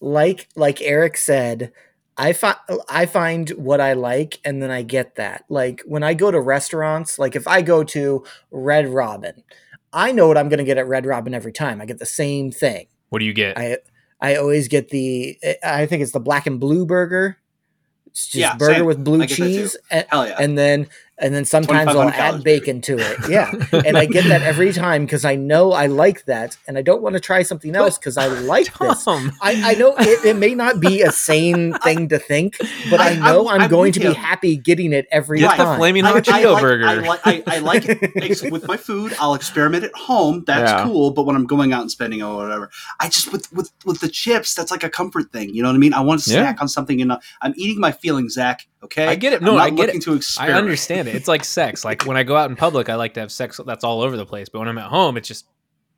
[0.00, 1.72] like like Eric said,
[2.18, 2.56] I find
[2.88, 5.44] I find what I like and then I get that.
[5.48, 9.42] Like when I go to restaurants, like if I go to Red Robin,
[9.92, 11.80] I know what I'm going to get at Red Robin every time.
[11.80, 12.86] I get the same thing.
[13.10, 13.58] What do you get?
[13.58, 13.78] I
[14.20, 17.36] I always get the I think it's the black and blue burger.
[18.06, 18.84] It's just Yeah, burger same.
[18.86, 19.44] with blue I get that too.
[19.52, 20.36] cheese and, Hell yeah.
[20.40, 23.28] and then and then sometimes I'll add calories, bacon to it.
[23.28, 23.50] Yeah.
[23.72, 27.02] and I get that every time because I know I like that and I don't
[27.02, 29.04] want to try something else because I like this.
[29.08, 32.58] I, I know it, it may not be a sane thing to think,
[32.90, 35.56] but I, I- know I'm- I'm, I'm going to be happy getting it every Get
[35.56, 36.86] the flaming hot Cheeto like- burger.
[36.86, 39.14] I, like, I, I like it with my food.
[39.18, 40.44] I'll experiment at home.
[40.46, 40.84] That's Yeah.
[40.84, 41.10] cool.
[41.12, 44.08] But when I'm going out and spending or whatever, I just with with with the
[44.08, 44.54] chips.
[44.54, 45.54] That's like a comfort thing.
[45.54, 45.94] You know what I mean?
[45.94, 46.42] I want to Yeah.
[46.42, 48.66] snack on something, and I'm eating my feelings, Zach.
[48.86, 49.40] Okay, I get it.
[49.40, 50.22] I'm No, not I get looking it.
[50.22, 51.14] to I understand it.
[51.14, 51.84] It's like sex.
[51.84, 54.16] Like when I go out in public, I like to have sex that's all over
[54.16, 54.48] the place.
[54.48, 55.46] But when I'm at home, it's just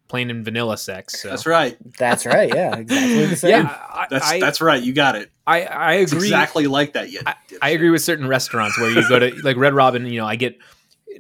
[0.09, 1.21] plain and vanilla sex.
[1.21, 1.29] So.
[1.29, 1.77] That's right.
[1.99, 2.49] That's right.
[2.53, 3.51] Yeah, exactly the same.
[3.51, 4.83] Yeah, I, That's I, that's right.
[4.83, 5.31] You got it.
[5.47, 7.11] I, I It's exactly like that.
[7.11, 10.07] Yeah, I, I agree with certain restaurants where you go to like Red Robin.
[10.07, 10.59] You know, I get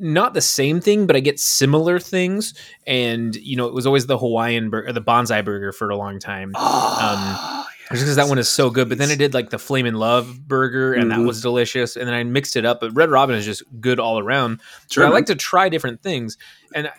[0.01, 2.55] not the same thing, but I get similar things.
[2.87, 6.19] And you know, it was always the Hawaiian burger, the Banzai burger for a long
[6.19, 6.53] time.
[6.57, 9.95] Oh, Just because that one is so good, but then I did like the Flamin'
[9.95, 11.27] Love burger, and that Mhm.
[11.27, 11.97] was delicious.
[11.97, 12.81] And then I mixed it up.
[12.81, 14.61] But Red Robin is just good all around.
[14.91, 16.37] Sure, I like to try different things,
[16.75, 16.91] and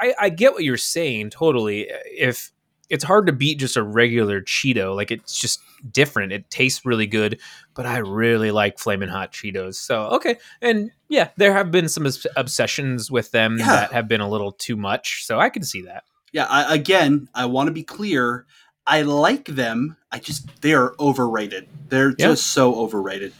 [0.00, 1.90] I, I get what you're saying totally.
[2.16, 2.52] If
[2.88, 6.32] it's hard to beat just a regular Cheeto, like it's just different.
[6.32, 7.40] It tastes really good,
[7.74, 9.74] but I really like Flamin' Hot Cheetos.
[9.74, 13.66] So okay, and yeah, there have been some obs- obsessions with them Yeah.
[13.66, 15.24] that have been a little too much.
[15.26, 16.04] So I can see that.
[16.32, 18.46] Yeah, I, again, I want to be clear.
[18.86, 19.96] I like them.
[20.16, 21.68] I just they are overrated.
[21.90, 22.28] They're Yeah.
[22.28, 23.32] just so overrated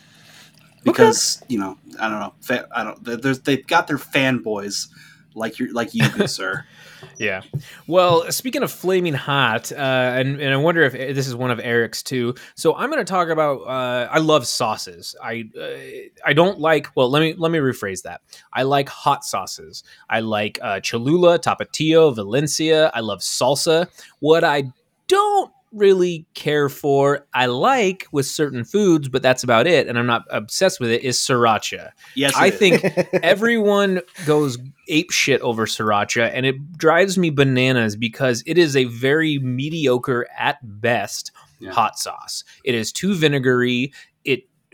[0.85, 2.35] because you know I don't know.
[2.41, 3.45] Fa- I don't.
[3.45, 4.89] they've got their fanboys
[5.35, 6.65] like you like you do, sir.
[7.19, 7.43] Yeah.
[7.87, 11.61] Well, speaking of flaming hot, uh, and, and I wonder if this is one of
[11.61, 12.35] Eric's too.
[12.57, 13.61] So I'm going to talk about.
[13.61, 15.15] Uh, I love sauces.
[15.23, 16.89] I uh, I don't like.
[16.97, 18.23] Well, let me let me rephrase that.
[18.53, 19.85] I like hot sauces.
[20.09, 22.91] I like uh, Cholula, Tapatio, Valencia.
[22.95, 23.89] I love salsa.
[24.21, 24.65] What I
[25.07, 29.87] don't really care for, I like with certain foods, but that's about it.
[29.89, 31.03] And I'm not obsessed with it.
[31.03, 31.91] Is sriracha.
[32.15, 32.83] Yes, I think
[33.23, 38.85] everyone goes ape shit over sriracha and it drives me bananas because it is a
[38.85, 41.73] very mediocre at best Yeah.
[41.73, 43.93] hot sauce it is too vinegary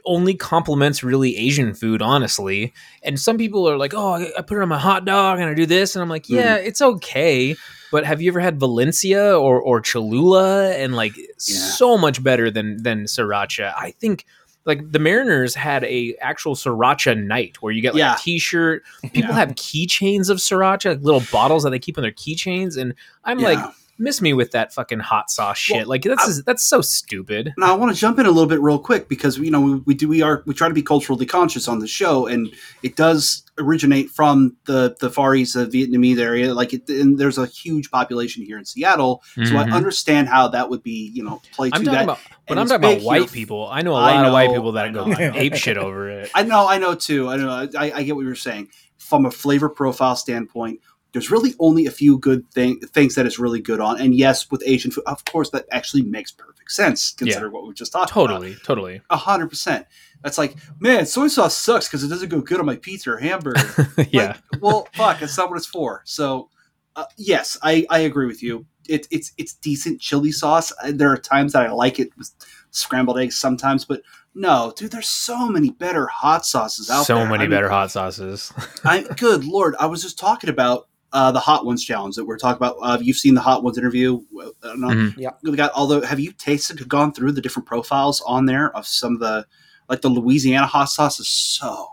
[0.05, 4.63] only complements really asian food honestly and some people are like oh i put it
[4.63, 6.65] on my hot dog and i do this and i'm like yeah mm.
[6.67, 7.55] it's okay
[7.91, 12.83] but have you ever had valencia or or cholula and like so much better than
[12.83, 14.25] than sriracha i think
[14.65, 18.15] like the Mariners had a actual sriracha night where you get like Yeah.
[18.15, 18.85] a T-shirt.
[19.13, 19.35] People Yeah.
[19.35, 23.41] have keychains of sriracha, like little bottles that they keep on their keychains, and I'm
[23.41, 23.49] Yeah.
[23.49, 25.77] like, miss me with that fucking hot sauce shit.
[25.79, 27.53] Well, like that's I- that's so stupid.
[27.57, 29.75] Now I want to jump in a little bit real quick because you know we,
[29.87, 32.97] we do we are we try to be culturally conscious on the show and it
[32.97, 36.53] does originate from the the Far East, the Vietnamese area.
[36.55, 39.73] Like it, and there's a huge population here in Seattle, so I Mhm.
[39.73, 42.05] understand how that would be you know play I'm to talking that.
[42.05, 43.29] about, and I'm talking about white here.
[43.29, 43.69] people.
[43.71, 45.37] I know a I lot of white people that go know, I know.
[45.37, 46.31] ape shit over it.
[46.35, 47.29] I know, I know too.
[47.29, 47.51] I know.
[47.79, 48.69] I, I get what you're saying.
[48.99, 50.81] From a flavor profile standpoint,
[51.13, 54.01] there's really only a few good thing, things that it's really good on.
[54.01, 57.75] And yes, with Asian food, of course, that actually makes perfect sense considering what we
[57.75, 58.29] just talked about.
[58.29, 59.03] Totally, totally.
[59.11, 59.87] A hundred percent.
[60.23, 63.19] That's like, man, soy sauce sucks because it doesn't go good on my pizza or
[63.19, 63.61] hamburger.
[64.11, 64.37] yeah.
[64.53, 66.03] Like, well, fuck, that's not what it's for.
[66.05, 66.49] So,
[66.97, 68.67] uh, yes, I, I agree with you.
[68.89, 70.73] It, it's it's decent chili sauce.
[70.83, 72.31] Uh, There are times that I like it with
[72.71, 74.03] scrambled eggs sometimes, but
[74.35, 77.25] no, dude, there's so many better hot sauces out so there.
[77.25, 78.53] So many I mean, better hot sauces.
[78.85, 82.39] I good lord, I was just talking about uh, the Hot Ones challenge that we're
[82.39, 82.77] talking about.
[82.83, 84.21] Uh, you've seen the Hot Ones interview.
[84.63, 85.17] Uh, no, Mhm.
[85.17, 85.39] Yep.
[85.43, 86.07] We got all the.
[86.07, 89.47] Have you tasted, gone through the different profiles on there of some of the,
[89.89, 91.87] like the Louisiana hot sauce is so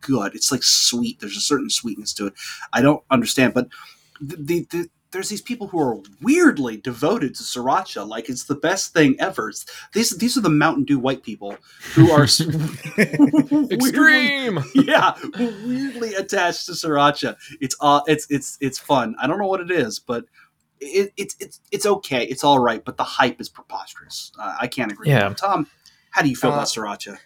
[0.00, 0.34] good.
[0.34, 1.20] It's like sweet.
[1.20, 2.34] There's a certain sweetness to it.
[2.72, 3.68] I don't understand, but
[4.20, 8.06] the, the, the there's these people who are weirdly devoted to sriracha.
[8.06, 9.48] Like it's the best thing ever.
[9.48, 11.56] It's, these these are the Mountain Dew white people
[11.94, 12.40] who are s-
[12.98, 14.58] weirdly- Extreme.
[14.74, 17.36] yeah, weirdly attached to sriracha.
[17.62, 19.16] It's uh, it's it's it's fun.
[19.18, 20.26] I don't know what it is, but
[20.80, 22.24] it, it's it's it's okay.
[22.24, 24.32] It's all right, but the hype is preposterous.
[24.38, 25.08] Uh, I can't agree.
[25.08, 25.28] Yeah.
[25.28, 25.38] With.
[25.38, 25.66] Tom,
[26.10, 27.16] how do you feel Uh, about sriracha?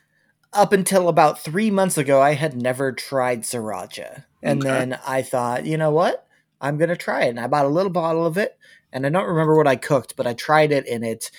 [0.52, 4.24] Up until about three months ago, I had never tried sriracha.
[4.42, 4.68] And Okay.
[4.70, 6.26] then I thought, you know what?
[6.60, 7.30] I'm going to try it.
[7.30, 8.58] And I bought a little bottle of it.
[8.92, 11.30] And I don't remember what I cooked, but I tried it in it.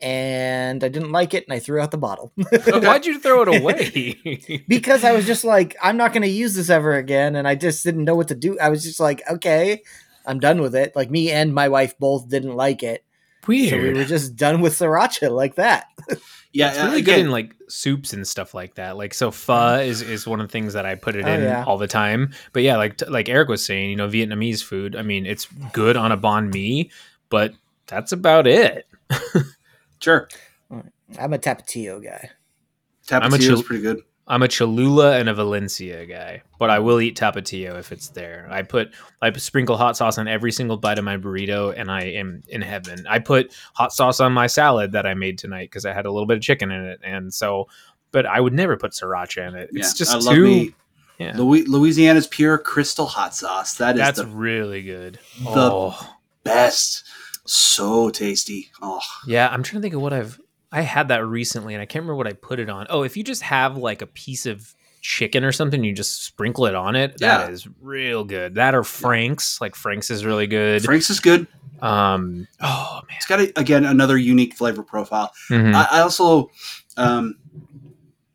[0.00, 1.44] And I didn't like it.
[1.46, 2.32] And I threw out the bottle.
[2.66, 4.64] Why'd you throw it away?
[4.68, 7.36] because I was just like, I'm not going to use this ever again.
[7.36, 8.58] And I just didn't know what to do.
[8.58, 9.82] I was just like, okay,
[10.26, 10.94] I'm done with it.
[10.94, 13.04] Like me and my wife both didn't like it.
[13.46, 13.70] Weird.
[13.70, 15.86] So we were just done with sriracha like that.
[16.52, 18.96] Yeah, it's uh, really good in like soups and stuff like that.
[18.96, 21.42] Like so, pho is, is one of the things that I put it Oh, in
[21.42, 21.64] yeah.
[21.66, 22.32] all the time.
[22.52, 24.96] But yeah, like like Eric was saying, you know, Vietnamese food.
[24.96, 26.90] I mean, it's good on a banh mi,
[27.28, 27.52] but
[27.86, 28.86] that's about it.
[30.00, 30.28] sure.
[31.18, 32.30] I'm a Tapatio guy.
[33.10, 34.00] I'm a Tapatio is pretty good.
[34.30, 38.46] I'm a Cholula and a Valentina guy, but I will eat Tapatio if it's there.
[38.50, 38.90] I put
[39.22, 42.60] I sprinkle hot sauce on every single bite of my burrito, and I am in
[42.60, 43.06] heaven.
[43.08, 46.10] I put hot sauce on my salad that I made tonight because I had a
[46.10, 47.68] little bit of chicken in it, and so.
[48.10, 49.68] But I would never put sriracha in it.
[49.72, 50.72] It's Yeah, just I love too.
[51.18, 53.74] yeah, Louisiana's pure crystal hot sauce.
[53.74, 55.18] That is that's the really good.
[55.42, 57.04] the- oh, best.
[57.46, 58.70] So tasty.
[58.82, 59.48] Oh, yeah.
[59.50, 60.38] I'm trying to think of what I've.
[60.70, 62.86] I had that recently, and I can't remember what I put it on.
[62.90, 66.66] Oh, if you just have like a piece of chicken or something, you just sprinkle
[66.66, 67.18] it on it.
[67.18, 67.52] That Yeah.
[67.52, 68.56] is real good.
[68.56, 70.82] That or Frank's, like Frank's is really good.
[70.84, 71.46] Frank's is good.
[71.80, 72.48] Um.
[72.60, 73.16] Oh man.
[73.16, 75.32] It's got a, again another unique flavor profile.
[75.48, 75.74] Mhm.
[75.74, 76.50] I, I also,
[76.96, 77.36] um,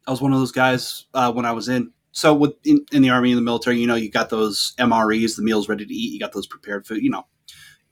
[0.08, 1.92] I was one of those guys uh, when I was in.
[2.14, 5.36] So with in, in the army in the military, you know, you got those MREs,
[5.36, 6.14] the meals ready to eat.
[6.14, 7.02] You got those prepared food.
[7.04, 7.26] You know,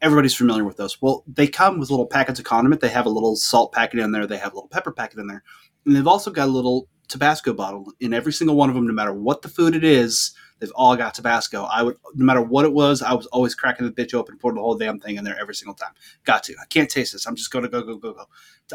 [0.01, 1.01] everybody's familiar with those.
[1.01, 2.81] Well, they come with little packets of condiment.
[2.81, 4.27] They have a little salt packet in there.
[4.27, 5.43] They have a little pepper packet in there,
[5.85, 8.87] and they've also got a little Tabasco bottle in every single one of them.
[8.87, 11.63] No matter what the food it is, they've all got Tabasco.
[11.63, 14.55] I would, no matter what it was, I was always cracking the bitch open, pouring
[14.55, 15.91] the whole damn thing in there every single time.
[16.23, 16.55] Got to.
[16.61, 17.25] I can't taste this.
[17.25, 18.25] I'm just going to go, go, go, go.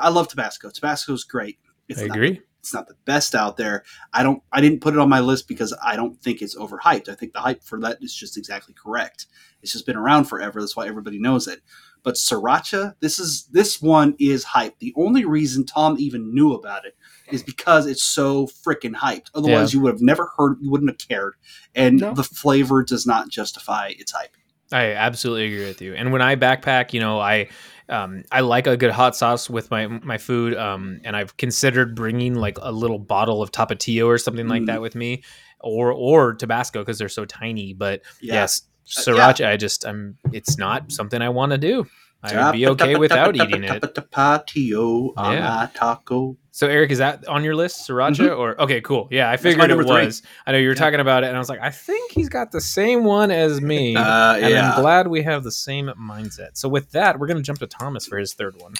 [0.00, 0.70] I love Tabasco.
[0.70, 1.58] Tabasco's great.
[1.88, 2.42] It's I not, agree.
[2.66, 3.84] It's not the best out there.
[4.12, 4.42] I don't.
[4.50, 7.08] I didn't put it on my list because I don't think it's overhyped.
[7.08, 9.26] I think the hype for that is just exactly correct.
[9.62, 10.60] It's just been around forever.
[10.60, 11.60] That's why everybody knows it.
[12.02, 14.80] But sriracha, this is this one is hype.
[14.80, 16.96] The only reason Tom even knew about it
[17.30, 19.30] is because it's so freaking hyped.
[19.32, 20.58] Otherwise, you would have never heard.
[20.60, 21.34] You wouldn't have cared.
[21.72, 22.14] And No.
[22.14, 24.36] the flavor does not justify its hype.
[24.72, 25.94] I absolutely agree with you.
[25.94, 27.48] And when I backpack, you know, I
[27.88, 30.56] um, I like a good hot sauce with my my food.
[30.56, 34.66] Um, and I've considered bringing like a little bottle of Tapatio or something like Mm.
[34.66, 35.22] that with me,
[35.60, 37.74] or or Tabasco because they're so tiny.
[37.74, 38.34] But Yeah.
[38.34, 38.62] yes,
[38.96, 39.46] Uh, sriracha.
[39.46, 40.16] I just I'm.
[40.32, 41.86] It's not something I want to do.
[42.24, 43.82] I would be okay without eating it.
[43.82, 45.48] Tapatio on Yeah.
[45.48, 46.36] my taco.
[46.56, 48.34] So Eric, is that on your list, sriracha?
[48.34, 49.08] Or okay, cool.
[49.10, 49.42] Yeah, I Mm-hmm.
[49.42, 50.06] figured it number three.
[50.06, 50.22] was.
[50.46, 50.80] I know you were Yeah.
[50.80, 53.60] talking about it, and I was like, I think he's got the same one as
[53.60, 53.94] me.
[53.94, 54.70] Uh, and yeah.
[54.74, 56.52] I'm glad we have the same mindset.
[56.54, 58.72] So with that, we're gonna jump to Thomas for his third one.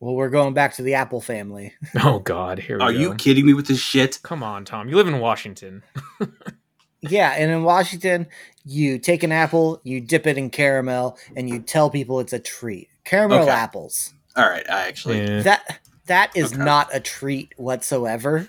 [0.00, 1.72] Well, we're going back to the Apple family.
[2.02, 2.98] Oh God, here we Are go.
[2.98, 4.18] you kidding me with this shit?
[4.24, 4.88] Come on, Tom.
[4.88, 5.84] You live in Washington.
[7.00, 8.26] Yeah, and in Washington,
[8.64, 12.40] you take an apple, you dip it in caramel, and you tell people it's a
[12.40, 12.88] treat.
[13.04, 13.50] Caramel Okay.
[13.52, 14.12] apples.
[14.34, 15.20] All right, I actually.
[15.20, 15.42] Yeah.
[15.42, 16.62] That that is Okay.
[16.62, 18.46] not a treat whatsoever.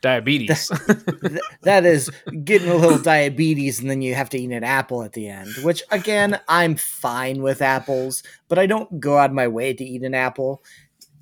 [0.00, 0.68] Diabetes.
[0.86, 2.10] Th- that is
[2.44, 5.48] getting a little diabetes, and then you have to eat an apple at the end.
[5.62, 9.84] Which again, I'm fine with apples, but I don't go out of my way to
[9.84, 10.62] eat an apple.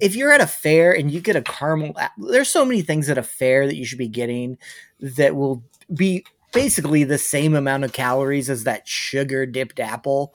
[0.00, 3.18] If you're at a fair and you get a caramel, there's so many things at
[3.18, 4.56] a fair that you should be getting
[5.00, 5.62] that will
[5.94, 10.34] be basically the same amount of calories as that sugar dipped apple.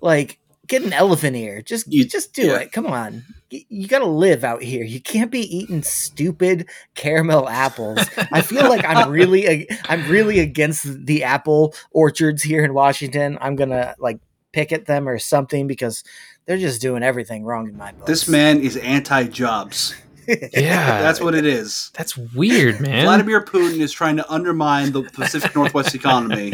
[0.00, 1.62] Like, get an elephant ear.
[1.62, 2.58] Just, You- just do yeah.
[2.58, 2.72] it.
[2.72, 3.24] Come on.
[3.54, 4.82] Y- You gotta live out here.
[4.84, 8.00] You can't be eating stupid caramel apples.
[8.32, 13.38] I feel like I'm really, I'm really against the apple orchards here in Washington.
[13.40, 14.18] I'm gonna like
[14.52, 16.02] picket them or something because
[16.46, 18.06] they're just doing everything wrong in my book.
[18.06, 19.94] This man is anti-jobs.
[20.28, 21.90] yeah, That's what it is.
[21.94, 23.04] That's weird, man.
[23.04, 26.52] Vladimir Putin is trying to undermine the Pacific Northwest economy.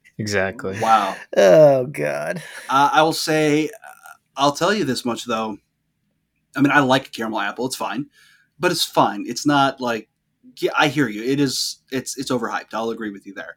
[0.18, 0.78] exactly.
[0.80, 1.16] Wow.
[1.36, 2.42] oh god.
[2.68, 3.70] Uh, I will say, uh,
[4.36, 5.58] I'll tell you this much though.
[6.56, 7.66] I mean, I like a caramel apple.
[7.66, 8.06] It's fine,
[8.58, 9.24] but it's fine.
[9.26, 10.08] It's not like.
[10.60, 11.22] Yeah, I hear you.
[11.22, 11.80] It is.
[11.90, 12.74] It's it's overhyped.
[12.74, 13.56] I'll agree with you there.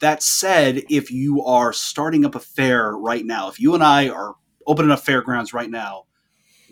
[0.00, 4.08] That said, if you are starting up a fair right now, if you and I
[4.08, 4.34] are
[4.66, 6.04] opening up fairgrounds right now,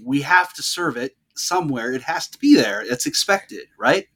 [0.05, 1.93] we have to serve it somewhere.
[1.93, 2.83] It has to be there.
[2.83, 4.07] It's expected, right?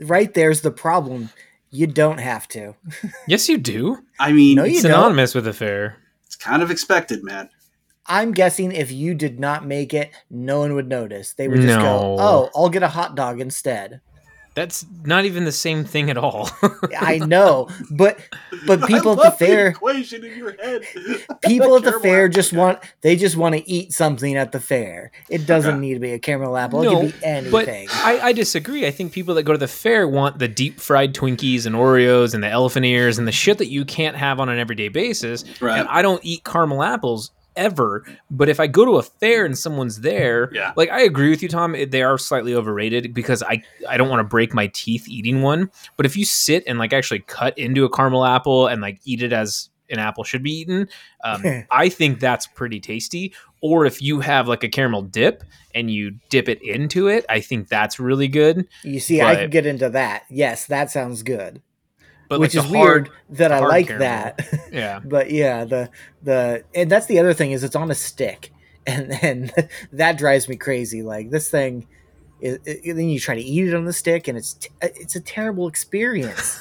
[0.00, 1.30] Right there's the problem.
[1.70, 2.74] You don't have to.
[3.26, 3.98] Yes, you do.
[4.18, 4.92] I mean, No, it's, you It's don't.
[4.92, 5.98] synonymous with a fair.
[6.24, 7.50] it's kind of expected, man.
[8.08, 11.34] I'm guessing if you did not make it, no one would notice.
[11.34, 11.82] They would just No.
[11.82, 14.00] go, "Oh, I'll get a hot dog instead."
[14.54, 16.50] That's not even the same thing at all.
[16.98, 18.18] I know, but
[18.66, 20.82] but people I at the love fair, equation in your head.
[21.44, 22.58] people at the Caramel fair apple just guy.
[22.58, 25.12] want they just want to eat something at the fair.
[25.28, 25.80] It doesn't Okay.
[25.80, 26.82] need to be a caramel apple.
[26.82, 27.88] No, it could be but anything.
[27.92, 28.84] I, I disagree.
[28.84, 32.34] I think people that go to the fair want the deep fried Twinkies and Oreos
[32.34, 35.44] and the elephant ears and the shit that you can't have on an everyday basis.
[35.60, 35.78] Right.
[35.78, 38.04] And I don't eat caramel apples ever.
[38.30, 40.72] But if I go to a fair and someone's there, Yeah.
[40.76, 41.76] like I agree with you, Tom.
[41.90, 45.70] They are slightly overrated because I I don't want to break my teeth eating one.
[45.98, 49.22] But if you sit and like actually cut into a caramel apple and like eat
[49.22, 50.88] it as an apple should be eaten,
[51.24, 53.34] um, I think that's pretty tasty.
[53.60, 55.42] Or if you have like a caramel dip
[55.74, 58.68] and you dip it into it, I think that's really good.
[58.84, 60.24] you see, I but- can get into that.
[60.30, 61.60] Yes, that sounds good.
[62.28, 64.06] But Which like is hard, weird that I like caramel.
[64.08, 64.68] that.
[64.72, 65.00] yeah.
[65.04, 65.90] but yeah, the
[66.22, 68.52] the and that's the other thing is it's on a stick,
[68.86, 69.52] and and
[69.92, 71.02] that drives me crazy.
[71.02, 71.86] Like this thing,
[72.40, 74.88] is, it, then you try to eat it on the stick, and it's t- uh,
[74.94, 76.60] it's a terrible experience.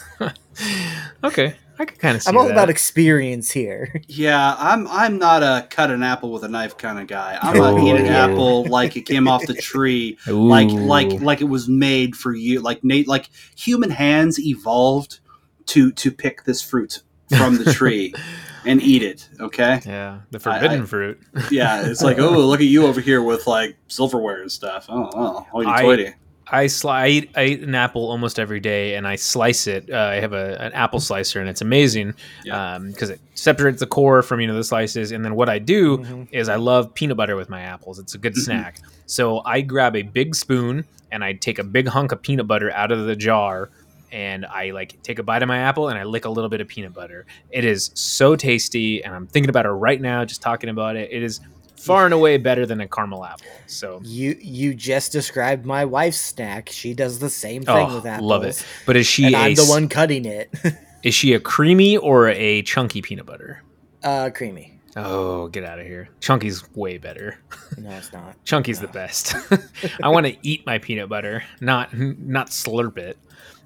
[1.23, 2.51] Okay, I could kind of see I'm all that.
[2.53, 4.01] about experience here.
[4.07, 7.37] Yeah, I'm I'm not a cut an apple with a knife kind of guy.
[7.41, 11.41] I'm gonna Oh, eat an apple like it came off the tree, like like like
[11.41, 12.61] it was made for you.
[12.61, 15.19] Like Nate, like human hands evolved
[15.67, 17.01] to to pick this fruit
[17.37, 18.13] from the tree
[18.65, 19.27] and eat it.
[19.39, 21.19] Okay, yeah, the forbidden I- fruit.
[21.51, 24.85] yeah, it's like oh look at you over here with like silverware and stuff.
[24.89, 26.13] Oh, oh, hoity I- toity.
[26.49, 29.89] I, sli- I, eat, I eat an apple almost every day, and I slice it.
[29.91, 32.13] Uh, I have a, an apple slicer, and it's amazing
[32.45, 32.79] Yeah.
[32.79, 35.11] because it separates the core from you know the slices.
[35.11, 36.29] And then what I do Mhm.
[36.31, 37.99] is I love peanut butter with my apples.
[37.99, 38.43] It's a good Mhm.
[38.45, 38.79] snack.
[39.07, 42.71] So I grab a big spoon and I take a big hunk of peanut butter
[42.71, 43.69] out of the jar
[44.11, 46.61] and I like take a bite of my apple and I lick a little bit
[46.61, 47.25] of peanut butter.
[47.49, 51.09] It is so tasty and I'm thinking about it right now just talking about it.
[51.11, 51.39] It is
[51.77, 53.45] far and away better than a caramel apple.
[53.67, 56.69] So You you just described my wife's snack.
[56.69, 58.27] She does the same thing Oh, with apples.
[58.29, 58.65] love it.
[58.85, 60.49] but is she And a I'm the one cutting it.
[61.03, 63.61] is she a creamy or a chunky peanut butter?
[64.03, 64.73] uh, creamy.
[64.95, 66.09] Oh, get out of here.
[66.21, 67.37] Chunky's way better.
[67.77, 68.43] No, it's not.
[68.45, 69.35] Chunky's the best.
[70.01, 73.17] I want to eat my peanut butter, not not slurp it.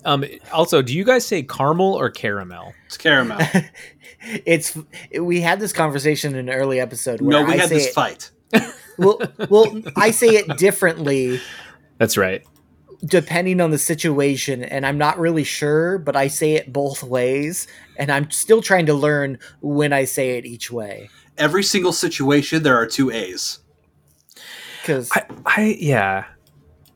[0.05, 2.73] Um, also, do you guys say caramel or caramel?
[2.87, 3.39] It's caramel.
[4.21, 4.77] it's
[5.19, 7.21] we had this conversation in an early episode.
[7.21, 8.31] no, we I had say this it- fight.
[8.97, 11.39] Well, well, I say it differently
[11.97, 12.43] That's right.
[13.05, 17.65] depending on the situation, and I'm not really sure, but I say it both ways,
[17.97, 21.09] and I'm still trying to learn when I say it each way.
[21.37, 23.59] Every single situation, there are two A's.
[24.81, 26.25] Because I, I yeah.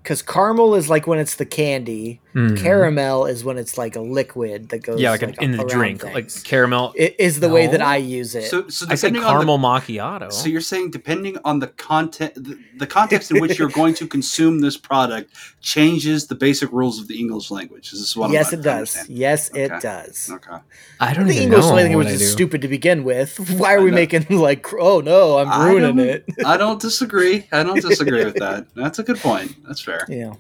[0.03, 2.57] because caramel is like when it's the candy, Mhm.
[2.61, 5.63] caramel is when it's like a liquid that goes Yeah, like, like an, in the
[5.63, 6.13] drink, things.
[6.13, 6.91] like caramel.
[6.95, 8.49] it is the way that I use it.
[8.49, 10.33] So, so I said depending on the caramel macchiato.
[10.33, 14.05] So you're saying depending on the content, the, the context in which you're going to
[14.07, 15.31] consume this product
[15.61, 17.93] changes the basic rules of the English language.
[17.93, 18.73] Is this what yes, I'm it does.
[18.97, 19.09] understand?
[19.17, 20.29] Yes, it does.
[20.33, 20.57] Okay.
[20.99, 22.25] I don't The even English know language what I is do.
[22.27, 23.37] stupid to begin with.
[23.59, 26.25] Why are we making like, oh no, I'm ruining don't- it?
[26.45, 27.47] I don't disagree.
[27.53, 28.67] I don't disagree with that.
[28.75, 29.55] That's a good point.
[29.65, 30.05] That's fair.
[30.09, 30.33] Yeah.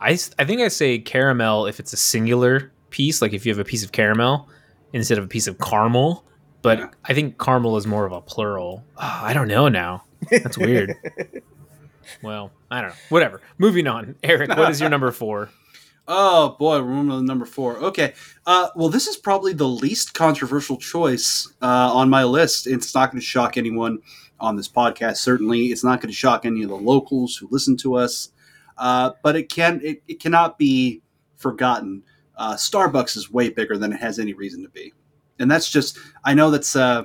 [0.00, 3.58] I, I think I say caramel if it's a singular piece, like if you have
[3.58, 4.48] a piece of caramel
[4.92, 6.24] instead of a piece of caramel.
[6.62, 6.88] But Yeah.
[7.04, 8.84] I think caramel is more of a plural.
[8.96, 10.04] Oh, I don't know now.
[10.30, 10.94] That's weird.
[12.22, 12.96] well, I don't know.
[13.08, 13.40] Whatever.
[13.58, 14.16] Moving on.
[14.22, 15.48] Eric, what is your number four?
[16.12, 17.76] Oh boy, remember the number four.
[17.76, 18.14] Okay.
[18.44, 22.66] Uh, well, this is probably the least controversial choice uh, on my list.
[22.66, 24.00] It's not going to shock anyone
[24.40, 25.18] on this podcast.
[25.18, 28.30] Certainly, it's not going to shock any of the locals who listen to us.
[28.80, 31.02] Uh, but it can it, it cannot be
[31.36, 32.02] forgotten.
[32.36, 34.94] Uh, Starbucks is way bigger than it has any reason to be,
[35.38, 37.04] and that's just I know that's uh,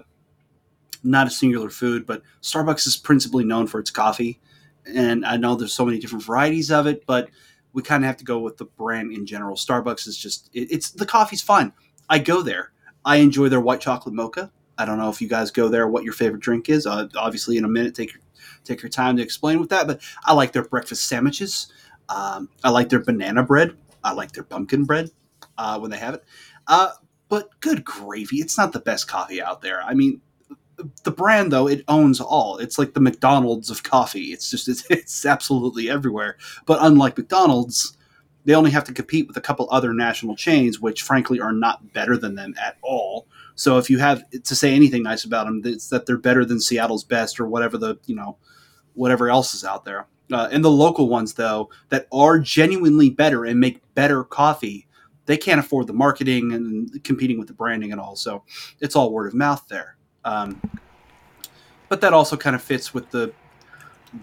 [1.03, 4.39] not a singular food, but Starbucks is principally known for its coffee,
[4.85, 7.29] and I know there's so many different varieties of it, but
[7.73, 9.57] we kind of have to go with the brand in general.
[9.57, 11.73] Starbucks is just it, it's the coffee's fun.
[12.09, 12.71] I go there.
[13.03, 14.49] I enjoy their white chocolate mocha.
[14.77, 15.89] I don't know if you guys go there.
[15.89, 16.87] What your favorite drink is?
[16.87, 18.21] Uh, obviously, in a minute, take your
[18.65, 19.87] take your time to explain with that.
[19.87, 21.71] But I like their breakfast sandwiches.
[22.09, 23.75] Um, I like their banana bread.
[24.03, 25.09] I like their pumpkin bread
[25.57, 26.23] uh, when they have it.
[26.67, 26.91] Uh,
[27.29, 29.81] but good gravy, it's not the best coffee out there.
[29.81, 30.21] I mean,
[31.03, 32.57] the brand though it owns all.
[32.57, 34.25] It's like the McDonald's of coffee.
[34.25, 36.37] It's just it's, it's absolutely everywhere.
[36.65, 37.97] But unlike McDonald's,
[38.45, 41.93] they only have to compete with a couple other national chains, which frankly are not
[41.93, 43.27] better than them at all.
[43.55, 46.59] So if you have to say anything nice about them, it's that they're better than
[46.59, 48.37] Seattle's best or whatever the you know
[48.95, 50.07] whatever else is out there.
[50.31, 54.87] Uh, and the local ones though that are genuinely better and make better coffee,
[55.27, 58.15] they can't afford the marketing and competing with the branding and all.
[58.15, 58.43] So
[58.79, 59.97] it's all word of mouth there.
[60.23, 60.59] Um,
[61.89, 63.31] but that also kind of fits with the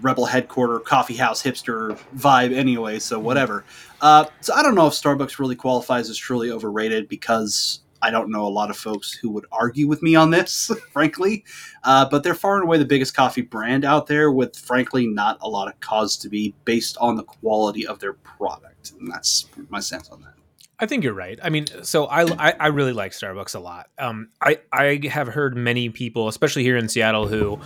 [0.00, 3.62] rebel headquarter coffee house hipster vibe anyway so whatever
[4.00, 8.30] uh, so i don't know if starbucks really qualifies as truly overrated because i don't
[8.30, 11.44] know a lot of folks who would argue with me on this frankly
[11.84, 15.38] uh, but they're far and away the biggest coffee brand out there with frankly not
[15.40, 19.46] a lot of cause to be based on the quality of their product and that's
[19.68, 20.34] my sense on that
[20.78, 21.38] I think you're right.
[21.40, 23.88] I mean, so I, I, I really like Starbucks a lot.
[23.98, 27.60] Um, I I have heard many people, especially here in Seattle, who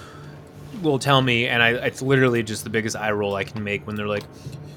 [0.83, 3.87] will tell me, and I it's literally just the biggest eye roll I can make
[3.87, 4.25] when they're like,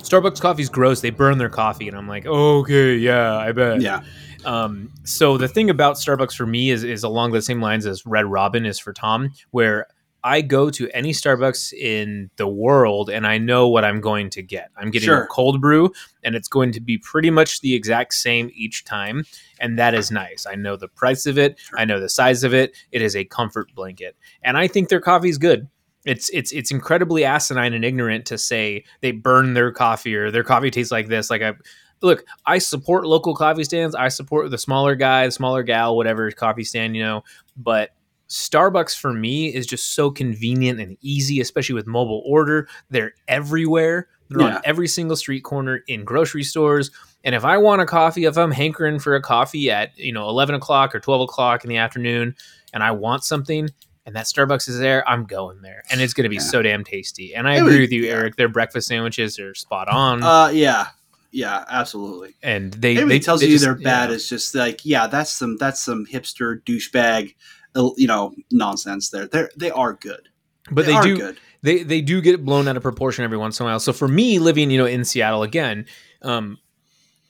[0.04, 1.02] Starbucks coffee's gross.
[1.02, 3.82] They burn their coffee, and I'm like, okay, yeah, I bet.
[3.82, 4.04] yeah
[4.46, 8.06] Um, so the thing about Starbucks for me is is along the same lines as
[8.06, 9.88] Red Robin is for Tom, where
[10.24, 14.42] I go to any Starbucks in the world and I know what I'm going to
[14.42, 14.70] get.
[14.76, 15.24] I'm getting Sure.
[15.24, 15.92] a cold brew
[16.24, 19.24] and it's going to be pretty much the exact same each time.
[19.62, 20.46] And that is nice.
[20.50, 21.80] I know the price of it, Sure.
[21.80, 22.76] I know the size of it.
[22.92, 24.18] It is a comfort blanket.
[24.44, 25.70] And I think their coffee is good.
[26.06, 30.44] It's it's it's incredibly asinine and ignorant to say they burn their coffee or their
[30.44, 31.30] coffee tastes like this.
[31.30, 31.54] Like I
[32.02, 33.96] look, I support local coffee stands.
[33.96, 37.24] I support the smaller guy, the smaller gal, whatever coffee stand, you know.
[37.58, 37.90] But
[38.30, 42.68] Starbucks for me is just so convenient and easy, especially with mobile order.
[42.90, 44.08] They're everywhere.
[44.30, 44.56] They're Yeah.
[44.58, 46.92] on every single street corner in grocery stores.
[47.24, 50.30] And if I want a coffee, if I'm hankering for a coffee at you know
[50.30, 52.36] 11 o'clock or 12 o'clock in the afternoon,
[52.72, 53.68] and I want something,
[54.06, 56.42] and that Starbucks is there, I'm going there, and it's going to be Yeah.
[56.44, 57.34] so damn tasty.
[57.34, 58.06] And I It agree would- with you.
[58.06, 58.36] Eric.
[58.36, 60.88] Their breakfast sandwiches are spot on, uh yeah
[61.32, 64.16] yeah absolutely and they Anybody they tells they you just- they're bad yeah.
[64.16, 67.36] is just like yeah that's some that's some hipster douchebag
[67.76, 70.30] uh, you know nonsense there they they are good
[70.72, 73.60] but they, are do good they they do get blown out of proportion every once
[73.60, 73.80] in a while.
[73.80, 75.86] So for me, living you know in Seattle again,
[76.22, 76.58] um,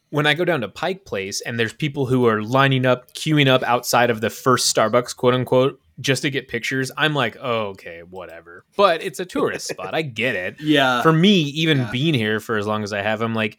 [0.09, 3.47] when I go down to Pike Place and there's people who are lining up, queuing
[3.47, 7.67] up outside of the first Starbucks, quote unquote, just to get pictures, I'm like, oh,
[7.69, 8.65] okay, whatever.
[8.75, 9.93] But it's a tourist spot.
[9.93, 10.61] I get it.
[10.61, 11.91] yeah For me, even yeah.
[11.91, 13.57] being here for as long as I have, I'm like,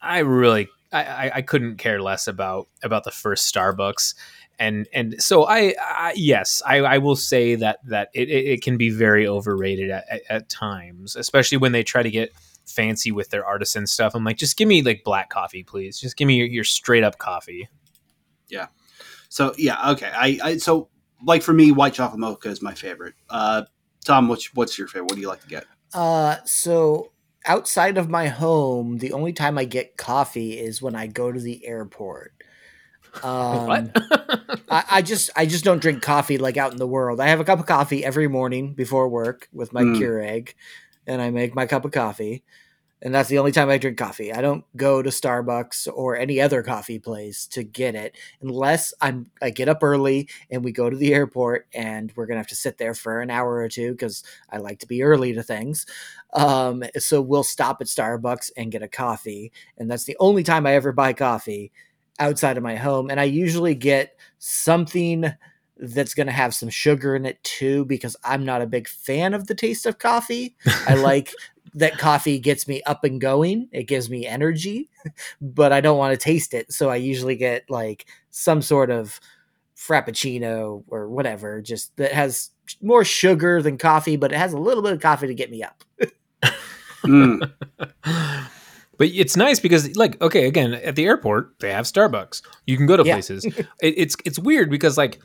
[0.00, 4.14] I really, I, I, I couldn't care less about about the first Starbucks.
[4.58, 8.62] And and so I, I yes I, I will say that that it, it, it
[8.62, 12.30] can be very overrated at, at, at times especially when they try to get
[12.66, 14.14] fancy with their artisan stuff.
[14.14, 15.98] I'm like just give me like black coffee please.
[15.98, 17.68] Just give me your, your straight up coffee.
[18.48, 18.66] Yeah.
[19.30, 20.10] so yeah okay.
[20.14, 20.88] I, I so
[21.24, 23.14] like for me white chocolate mocha is my favorite.
[23.30, 23.62] Uh
[24.04, 25.04] tom what's what's your favorite?
[25.04, 25.64] What do you like to get?
[25.94, 27.12] Uh, so
[27.46, 31.40] outside of my home, the only time I get coffee is when I go to
[31.40, 32.32] the airport.
[33.22, 33.90] Um, what
[34.70, 37.20] I, I just I just don't drink coffee like out in the world.
[37.20, 39.96] I have a cup of coffee every morning before work with my Mm.
[39.98, 40.54] Keurig,
[41.06, 42.44] and I make my cup of coffee,
[43.02, 44.32] and that's the only time I drink coffee.
[44.32, 49.30] I don't go to Starbucks or any other coffee place to get it unless I'm
[49.40, 52.56] I get up early and we go to the airport and we're gonna have to
[52.56, 55.86] sit there for an hour or two because I like to be early to things.
[56.34, 60.66] Um, so we'll stop at Starbucks and get a coffee, and that's the only time
[60.66, 61.72] I ever buy coffee
[62.20, 63.10] outside of my home.
[63.10, 65.32] And I usually get something
[65.78, 69.32] that's going to have some sugar in it too, because I'm not a big fan
[69.34, 70.54] of the taste of coffee.
[70.86, 71.32] I like
[71.74, 74.88] that coffee gets me up and going, it gives me energy,
[75.40, 76.72] but I don't want to taste it.
[76.72, 79.20] So I usually get like some sort of
[79.76, 82.50] frappuccino or whatever, just that has
[82.82, 85.62] more sugar than coffee, but it has a little bit of coffee to get me
[85.62, 85.82] up.
[87.04, 87.50] Mm,
[88.02, 92.84] but it's nice because like okay again at the airport they have starbucks you can
[92.84, 93.14] go to Yeah.
[93.14, 95.18] places it, it's it's weird because like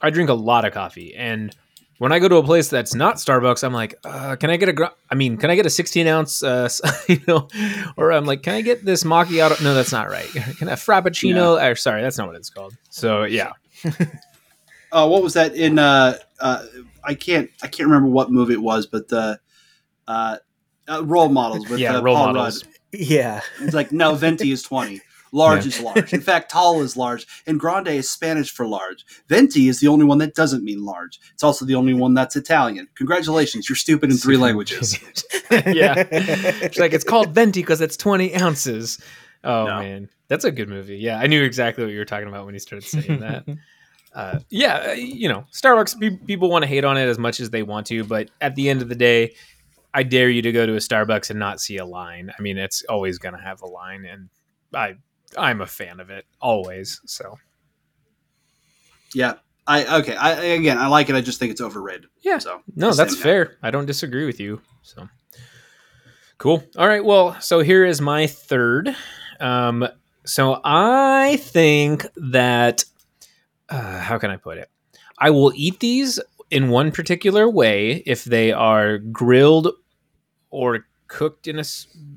[0.00, 1.54] i drink a lot of coffee and
[1.98, 4.68] when i go to a place that's not starbucks i'm like uh, can i get
[4.68, 6.68] a gr- i mean can i get a 16 ounce uh,
[7.08, 7.48] you know
[7.96, 9.62] or i'm like can i get this macchiato?
[9.62, 10.28] No that's not right.
[10.58, 11.60] Can a frappuccino?
[11.62, 12.74] Or sorry that's not what it's called.
[12.90, 13.52] So yeah.
[14.90, 16.64] Uh, what was that in uh, uh,
[17.04, 19.38] i can't i can't remember what movie it was but the
[20.06, 20.36] uh,
[20.88, 22.64] uh, role models with yeah uh, role Paul models.
[22.64, 22.74] Rudd.
[22.92, 23.42] Yeah.
[23.60, 25.02] It's like no, venti is twenty.
[25.32, 25.68] Large Yeah.
[25.68, 26.12] is large.
[26.12, 29.04] In fact, tall is large, and grande is Spanish for large.
[29.28, 31.20] Venti is the only one that doesn't mean large.
[31.34, 32.88] It's also the only one that's Italian.
[32.94, 34.98] Congratulations, you're stupid in three languages.
[35.50, 36.04] yeah
[36.68, 38.98] She's like, it's called venti because it's 20 ounces.
[39.44, 39.78] Oh No.
[39.80, 40.96] man, that's a good movie.
[40.96, 43.44] Yeah, I knew exactly what you were talking about when you started saying that.
[44.14, 46.00] uh, yeah, uh, you know, Starbucks.
[46.00, 48.54] Pe- people want to hate on it as much as they want to, but at
[48.56, 49.34] the end of the day,
[49.94, 52.32] I dare you to go to a Starbucks and not see a line.
[52.36, 54.28] I mean, it's always going to have a line, and
[54.74, 54.96] I
[55.36, 57.00] I'm a fan of it always.
[57.06, 57.38] So
[59.14, 59.34] Yeah.
[59.66, 60.16] I okay.
[60.16, 61.14] I again, I like it.
[61.14, 62.06] I just think it's overrated.
[62.22, 62.38] Yeah.
[62.38, 63.58] So no, that's fair.
[63.62, 64.62] I don't disagree with you.
[64.82, 65.08] So
[66.38, 66.64] cool.
[66.78, 67.04] All right.
[67.04, 68.96] Well, so here is my third.
[69.40, 69.86] Um,
[70.24, 72.84] so I think that
[73.68, 74.70] uh, how can I put it?
[75.18, 76.18] I will eat these
[76.50, 79.68] in one particular way if they are grilled
[80.50, 81.64] or cooked in a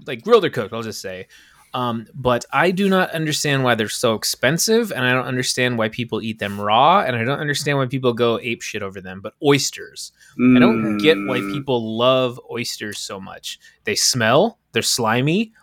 [0.08, 0.74] like grilled or cooked.
[0.74, 1.28] I'll just say.
[1.74, 5.88] Um, but I do not understand why they're so expensive, and I don't understand why
[5.88, 9.22] people eat them raw, and I don't understand why people go ape shit over them.
[9.22, 11.52] But oysters, I don't get why Mm.
[11.52, 13.58] people love oysters so much.
[13.86, 15.54] They smell, they're slimy.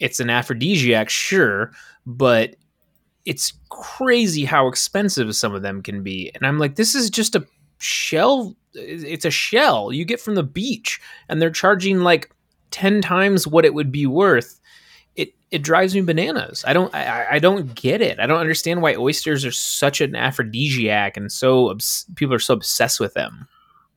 [0.00, 1.72] It's an aphrodisiac, sure,
[2.06, 2.56] but
[3.24, 6.30] it's crazy how expensive some of them can be.
[6.34, 7.46] And I'm like, this is just a
[7.78, 8.56] shell.
[8.74, 10.98] It's a shell you get from the beach,
[11.28, 12.30] and they're charging like
[12.70, 14.58] 10 times what it would be worth.
[15.52, 16.64] It, it drives me bananas.
[16.66, 18.18] I don't I, I- I don't get it.
[18.20, 22.54] I don't understand why oysters are such an aphrodisiac and so obs- people are so
[22.54, 23.46] obsessed with them.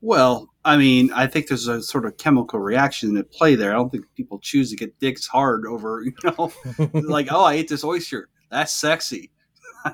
[0.01, 3.71] Well, I mean, I think there's a sort of chemical reaction at play there.
[3.71, 6.51] I don't think people choose to get dicks hard over, you know,
[6.93, 8.29] like, oh, I ate this oyster.
[8.51, 9.31] That's sexy.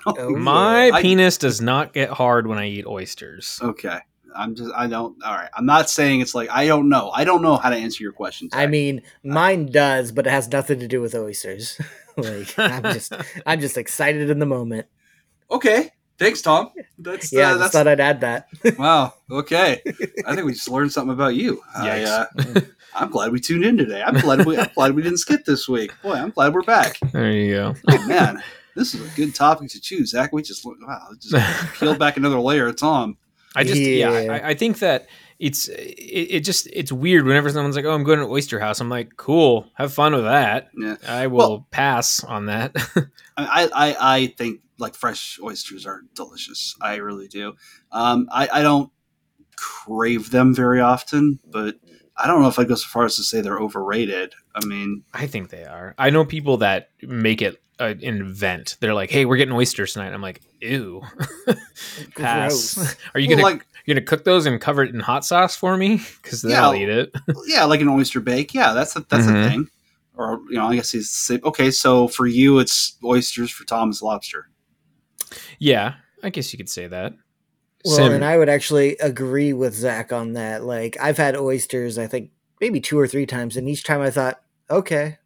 [0.05, 3.59] Oh, think- My I- penis does not get hard when I eat oysters.
[3.62, 3.99] Okay.
[4.36, 5.50] I'm just, I don't, all right.
[5.56, 7.12] I'm not saying it's like, I don't know.
[7.12, 8.50] I don't know how to answer your question.
[8.54, 11.80] I mean, mine does, but it has nothing to do with oysters.
[12.18, 13.14] like I'm just
[13.46, 14.88] I'm just excited in the moment.
[15.50, 15.92] okay.
[16.18, 16.70] Thanks, Tom.
[17.00, 18.48] That's, Yeah, I uh, just that's, thought I'd add that.
[18.78, 19.16] wow.
[19.32, 19.82] Okay.
[20.24, 21.64] I think we just learned something about you.
[21.76, 22.26] I, uh,
[22.94, 24.04] I'm glad we tuned in today.
[24.04, 25.92] I'm glad we, I'm glad we didn't skip this week.
[26.04, 27.00] Boy, I'm glad we're back.
[27.12, 27.76] There you go.
[27.90, 28.44] Oh man,
[28.76, 30.32] this is a good topic to choose, Zach.
[30.32, 33.18] We just wow, just peeled back another layer of Tom.
[33.56, 34.32] I just yeah, Yeah.
[34.34, 35.08] I, I think that
[35.39, 38.80] it's it, it just it's weird whenever someone's like, "Oh, I'm going to oyster house."
[38.80, 42.76] I'm like, "Cool, have fun with that." Yeah, I will Well- pass on that.
[43.38, 46.76] I I, I think like fresh oysters are delicious.
[46.82, 47.54] I really do.
[47.91, 48.91] Um, I I don't
[49.56, 51.76] crave them very often, but
[52.18, 54.34] I don't know if I'd go so far as to say they're overrated.
[54.56, 55.95] I mean, I think they are.
[55.97, 58.78] I know people that make it uh, an event.
[58.80, 61.02] They're like, "Hey, we're getting oysters tonight." I'm like, "Ew."
[62.16, 62.96] Pass.
[63.14, 65.56] Are you well, gonna like you're gonna cook those and cover it in hot sauce
[65.56, 66.02] for me?
[66.22, 66.64] Because then Yeah.
[66.64, 67.14] I'll eat it.
[67.48, 68.54] yeah, like an oyster bake.
[68.54, 69.46] Yeah, that's a, that's Mhm.
[69.46, 69.68] a thing.
[70.16, 71.72] Or you know, I guess he's okay.
[71.72, 73.50] So for you, it's oysters.
[73.52, 74.50] For Tom, it's lobster.
[75.60, 77.14] yeah, I guess you could say that.
[77.86, 80.64] Well, Sim- and I would actually agree with Zach on that.
[80.64, 82.30] Like I've had oysters, I think
[82.60, 85.18] maybe two or three times, and each time I thought, okay.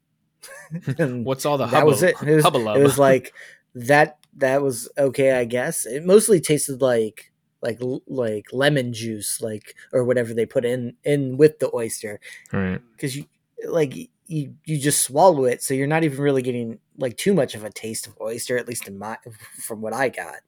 [0.97, 2.15] What's all the that was it.
[2.21, 3.33] It was, it was like
[3.75, 4.17] that.
[4.37, 5.85] That was okay, I guess.
[5.85, 11.37] It mostly tasted like like like lemon juice, like or whatever they put in in
[11.37, 12.19] with the oyster,
[12.51, 12.81] right.
[12.91, 13.25] because you
[13.67, 13.95] like
[14.27, 17.63] you you just swallow it, so you're not even really getting like too much of
[17.63, 19.17] a taste of oyster, at least in my
[19.59, 20.39] from what I got.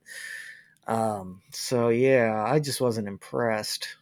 [0.88, 1.41] Um.
[1.51, 3.95] So yeah, I just wasn't impressed.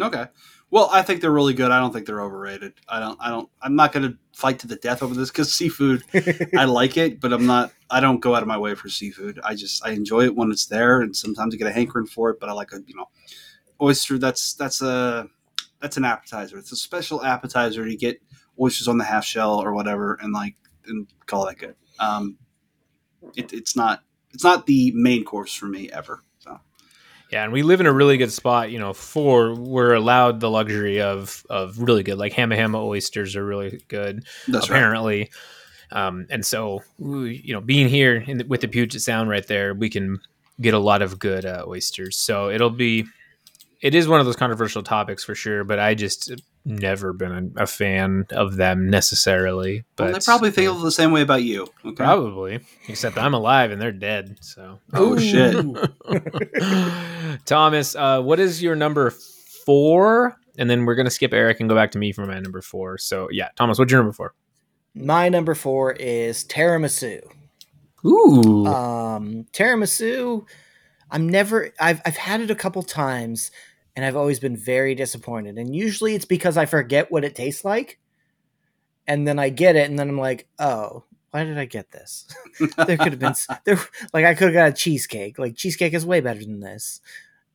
[0.00, 0.26] Okay.
[0.70, 1.70] Well, I think they're really good.
[1.70, 2.74] I don't think they're overrated.
[2.88, 3.16] I don't.
[3.20, 3.48] I don't.
[3.62, 6.02] I'm not going to fight to the death over this because seafood.
[6.56, 7.72] I like it, but I'm not.
[7.90, 9.38] I don't go out of my way for seafood.
[9.44, 12.30] I just I enjoy it when it's there, and sometimes I get a hankering for
[12.30, 12.40] it.
[12.40, 13.06] But I like a you know,
[13.80, 14.18] oyster.
[14.18, 15.28] That's that's a
[15.80, 16.58] that's an appetizer.
[16.58, 18.20] It's a special appetizer You get
[18.60, 21.76] oysters on the half shell or whatever, and like and call that good.
[22.00, 22.38] Um,
[23.36, 26.22] it, it's not it's not the main course for me ever.
[27.30, 30.50] Yeah, and we live in a really good spot, you know, for we're allowed the
[30.50, 34.76] luxury of of really good like Hama Hama oysters are really good that's right.
[34.76, 35.30] apparently.
[35.90, 39.74] Um, and so you know, being here in the, with the Puget Sound right there,
[39.74, 40.20] we can
[40.60, 42.16] get a lot of good uh, oysters.
[42.16, 43.06] So it'll be
[43.80, 46.32] it is one of those controversial topics for sure, but I just
[46.64, 49.84] never been a, a fan of them necessarily.
[49.96, 51.66] But Well, they probably feel the same way about you.
[51.84, 51.94] Okay.
[51.96, 54.38] Probably, except I'm alive and they're dead.
[54.40, 55.54] So, Oh, shit.
[57.44, 59.10] Thomas, uh, what is your number
[59.64, 60.36] four?
[60.56, 62.98] And then we're gonna skip Eric and go back to me for my number four.
[62.98, 64.34] So, yeah, Thomas, what's your number four?
[64.94, 67.20] My number four is tiramisu.
[68.06, 70.46] Ooh, Um, tiramisu.
[71.10, 71.70] I'm never.
[71.80, 73.50] I've I've had it a couple times,
[73.96, 75.58] and I've always been very disappointed.
[75.58, 77.98] And usually it's because I forget what it tastes like,
[79.06, 82.26] and then I get it, and then I'm like, oh, why did I get this?
[82.86, 83.34] there could have been
[83.64, 83.78] there.
[84.12, 85.38] Like I could have got a cheesecake.
[85.38, 87.00] Like cheesecake is way better than this,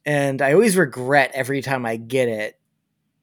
[0.05, 2.59] and I always regret every time I get it,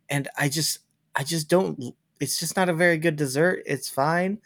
[0.08, 0.78] and I just
[1.14, 1.94] I just don't.
[2.20, 3.62] It's just not a very good dessert.
[3.66, 4.38] It's fine.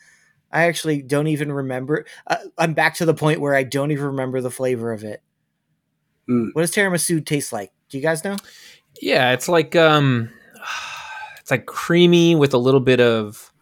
[0.53, 2.07] I actually don't even remember.
[2.27, 5.23] Uh, I'm back to the point where I don't even remember the flavor of it.
[6.27, 6.49] Hmm.
[6.53, 7.73] What does tiramisu taste like?
[7.91, 8.36] Do you guys know?
[9.01, 10.30] yeah, it's like um,
[11.41, 13.53] it's like creamy with a little bit of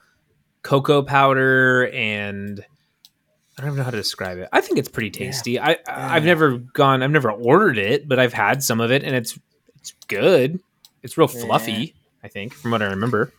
[0.62, 2.64] cocoa powder and
[3.56, 4.48] I don't even know how to describe it.
[4.52, 5.26] I think it's pretty Yeah.
[5.26, 5.58] tasty.
[5.60, 7.02] I I've never gone.
[7.02, 9.38] I've never ordered it, but I've had some of it, and it's
[9.80, 10.60] it's good.
[11.02, 11.40] It's real Yeah.
[11.42, 11.94] fluffy.
[12.22, 13.32] I think, from what I remember.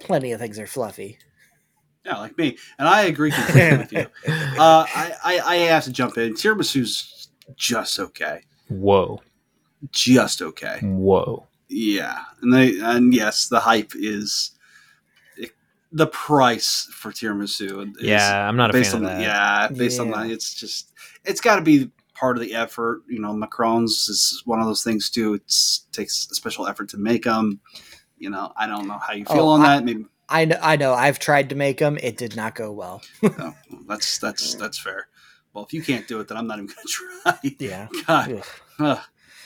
[0.00, 1.18] Plenty of things are fluffy.
[2.04, 4.06] Yeah, like me, and I agree completely with you.
[4.56, 6.34] Uh, I, I I have to jump in.
[6.34, 9.20] Tiramisu's just okay, Whoa,
[9.90, 10.78] just okay.
[10.82, 11.46] whoa.
[11.68, 14.52] Yeah, and they and yes, the hype is
[15.92, 17.96] the price for tiramisu.
[17.96, 19.22] Is Yeah, I'm not a based fan on of that.
[19.22, 20.92] yeah, based on that, it's just
[21.24, 23.02] it's got to be part of the effort.
[23.08, 25.34] You know, Macaron's is one of those things too.
[25.34, 25.42] It
[25.92, 27.60] takes a special effort to make them.
[28.18, 29.84] You know, I don't know how you feel Oh, on I- that.
[29.84, 30.58] Maybe I know.
[30.62, 30.94] I know.
[30.94, 31.98] I've tried to make them.
[32.02, 33.02] It did not go well.
[33.22, 33.54] Oh, no,
[33.88, 35.08] that's that's that's fair.
[35.52, 37.56] Well, if you can't do it, then I'm not even going to try.
[37.60, 37.88] Yeah.
[38.06, 38.42] God.
[38.80, 38.98] Ugh.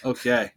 [0.03, 0.09] Huh.
[0.11, 0.53] okay.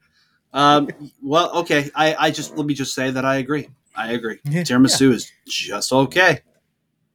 [0.54, 0.90] Um,
[1.22, 1.90] well, okay.
[1.96, 3.70] I, I just let me just say that I agree.
[3.96, 4.40] I agree.
[4.46, 4.62] Yeah.
[4.62, 6.40] Tiramisu is just okay.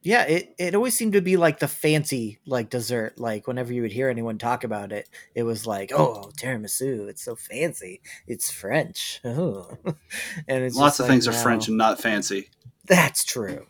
[0.03, 3.19] Yeah, it, it always seemed to be like the fancy like dessert.
[3.19, 7.23] Like whenever you would hear anyone talk about it, it was like, oh, tiramisu, it's
[7.23, 8.01] so fancy.
[8.25, 9.19] It's French.
[9.25, 9.67] Oh.
[10.47, 12.49] and it's Lots of like, things are no, French and not fancy.
[12.85, 13.67] That's true.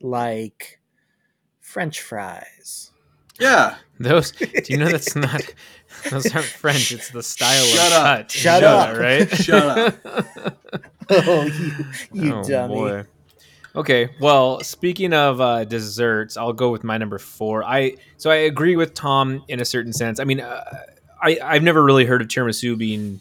[0.00, 0.80] Like
[1.60, 2.92] French fries.
[3.40, 3.76] Yeah.
[3.98, 4.30] Those.
[4.30, 5.42] Do you know that's not?
[6.10, 6.92] Those aren't French.
[6.92, 8.16] It's the style Shut of up.
[8.18, 8.30] cut.
[8.30, 8.98] Shut You up.
[8.98, 9.28] right?
[9.36, 10.56] Shut up.
[11.10, 11.84] Oh, you,
[12.24, 12.74] you Oh, dummy.
[12.74, 13.04] boy.
[13.74, 17.64] Okay, well, speaking of uh, desserts, I'll go with my number four.
[17.64, 20.20] I so I agree with Tom in a certain sense.
[20.20, 20.64] I mean, uh,
[21.20, 23.20] I I've never really heard of tiramisu being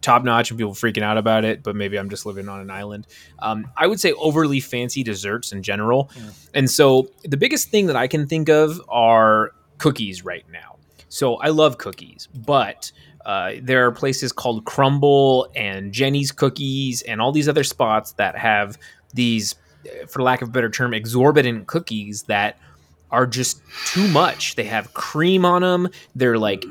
[0.00, 2.70] top notch and people freaking out about it, but maybe I'm just living on an
[2.70, 3.06] island.
[3.40, 6.22] Um, I would say overly fancy desserts in general, Yeah.
[6.54, 10.76] and so the biggest thing that I can think of are cookies right now.
[11.08, 12.90] So I love cookies, but
[13.24, 18.36] uh, there are places called Crumbl and Jenny's Cookies and all these other spots that
[18.36, 18.78] have
[19.14, 19.54] these,
[19.84, 22.58] uh, for lack of a better term, exorbitant cookies that
[23.10, 24.54] are just too much.
[24.54, 25.88] They have cream on them.
[26.14, 26.64] They're like,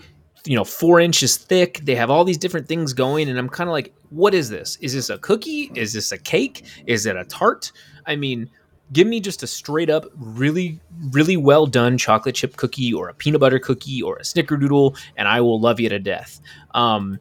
[0.46, 1.82] you know, four inches thick.
[1.84, 3.30] They have all these different things going.
[3.30, 4.78] And I'm kind of like, what is this?
[4.78, 5.72] Is this a cookie?
[5.76, 6.66] Is this a cake?
[6.86, 7.72] Is it a tart?
[8.06, 8.50] I mean,
[8.92, 10.80] give me just a straight up, really,
[11.12, 15.28] really well done chocolate chip cookie or a peanut butter cookie or a snickerdoodle, and
[15.28, 16.40] I will love you to death.
[16.74, 17.20] Um,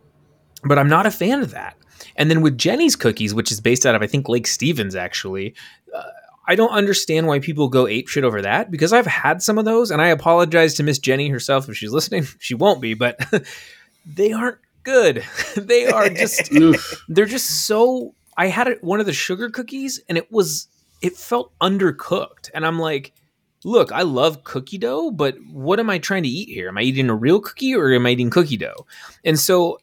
[0.65, 1.77] but I'm not a fan of that.
[2.17, 5.55] And then with Jenny's cookies, which is based out of I think Lake Stevens, actually,
[5.95, 6.03] uh,
[6.49, 9.65] I don't understand why people go ape shit over that because I've had some of
[9.65, 12.27] those, and I apologize to Miss Jenny herself if she's listening.
[12.39, 13.19] She won't be, but
[14.07, 15.25] they aren't good.
[15.57, 16.51] they are just
[17.09, 18.15] they're just so.
[18.37, 20.69] I had one of the sugar cookies, and it was
[21.03, 23.13] it felt undercooked, and I'm like.
[23.65, 26.69] Look, I love cookie dough, but what am I trying to eat here?
[26.69, 28.87] Am I eating a real cookie or am I eating cookie dough?
[29.25, 29.79] And so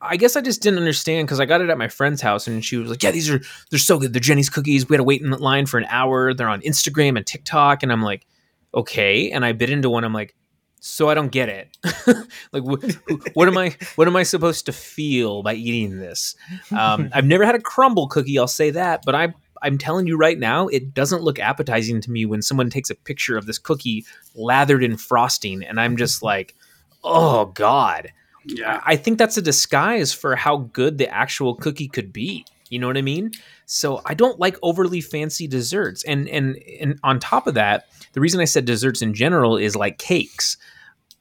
[0.00, 2.64] I guess I just didn't understand because I got it at my friend's house and
[2.64, 3.40] she was like, "Yeah, these are
[3.70, 4.12] they're so good.
[4.12, 4.88] They're Jenny's cookies.
[4.88, 6.34] We had to wait in line for an hour.
[6.34, 8.26] They're on Instagram and TikTok." And I'm like,
[8.74, 10.04] "Okay." And I bit into one.
[10.04, 10.36] I'm like,
[10.80, 11.76] "So I don't get it.
[12.52, 13.74] like, wh- what am I?
[13.96, 16.36] What am I supposed to feel by eating this?"
[16.70, 18.38] Um, I've never had a Crumbl cookie.
[18.38, 19.34] I'll say that, but I.
[19.64, 22.94] I'm telling you right now, it doesn't look appetizing to me when someone takes a
[22.94, 24.04] picture of this cookie
[24.36, 26.54] lathered in frosting, and I'm just like,
[27.02, 28.12] "Oh God!"
[28.46, 28.80] Yeah.
[28.84, 32.44] I think that's a disguise for how good the actual cookie could be.
[32.68, 33.30] You know what I mean?
[33.66, 36.04] So I don't like overly fancy desserts.
[36.04, 39.74] And and and on top of that, the reason I said desserts in general is
[39.76, 40.56] like cakes.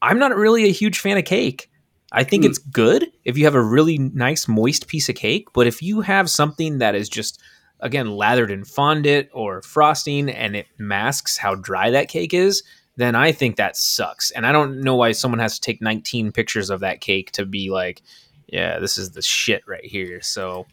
[0.01, 1.69] I'm not really a huge fan of cake.
[2.11, 2.49] I think Hmm.
[2.49, 6.01] it's good if you have a really nice moist piece of cake, but if you
[6.01, 7.41] have something that is just
[7.83, 12.63] again lathered in fondant or frosting and it masks how dry that cake is,
[12.95, 14.31] then I think that sucks.
[14.31, 17.45] And I don't know why someone has to take 19 pictures of that cake to
[17.45, 18.01] be like,
[18.47, 20.21] yeah, this is the shit right here.
[20.21, 20.65] So,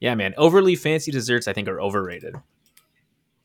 [0.00, 2.34] yeah, man, overly fancy desserts I think are overrated.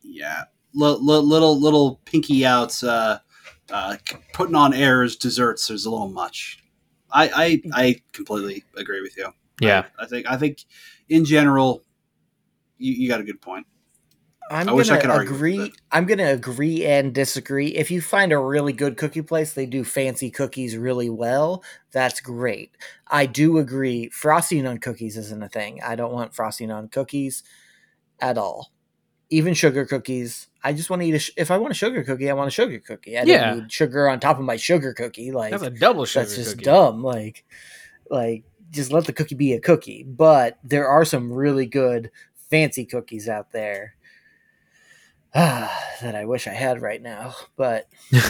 [0.01, 0.45] Yeah.
[0.79, 3.19] L- l- little little pinky outs, uh,
[3.69, 3.97] uh,
[4.33, 5.69] putting on airs, desserts.
[5.69, 6.63] is a little much.
[7.11, 7.29] I
[7.73, 9.27] I, I completely agree with you.
[9.59, 9.85] Yeah.
[9.99, 10.63] I, I think I think
[11.09, 11.83] in general,
[12.81, 13.65] you, you got a good point.
[14.49, 15.57] I'm I gonna could argue with agree.
[15.59, 15.71] that.
[15.93, 17.67] I'm gonna agree and disagree.
[17.67, 21.63] If you find a really good cookie place, they do fancy cookies really well.
[21.93, 22.75] That's great.
[23.07, 24.09] I do agree.
[24.09, 25.79] Frosting on cookies isn't a thing.
[25.81, 27.43] I don't want frosting on cookies
[28.19, 28.73] at all.
[29.29, 30.47] Even sugar cookies.
[30.63, 31.19] I just want to eat a.
[31.19, 33.17] Sh- if I want a sugar cookie, I want a sugar cookie.
[33.17, 33.51] I Yeah.
[33.51, 35.31] don't need sugar on top of my sugar cookie.
[35.31, 36.65] Like That's a double sugar that's just cookie.
[36.65, 37.01] dumb.
[37.01, 37.45] Like,
[38.09, 40.03] like just let the cookie be a cookie.
[40.03, 42.11] But there are some really good
[42.51, 43.95] fancy cookies out there
[45.33, 47.33] that I wish I had right now.
[47.55, 47.87] But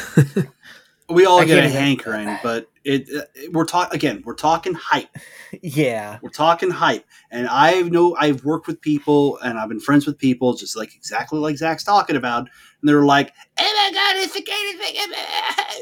[1.12, 4.24] We all I get a hankering, but it, uh we're talking again.
[4.26, 5.16] We're talking hype.
[5.62, 6.18] Yeah.
[6.22, 10.18] We're talking hype, and I know I've worked with people and I've been friends with
[10.18, 12.50] people, just like exactly like Zach's talking about, and
[12.90, 14.46] they're like, "Oh my god, it's thing!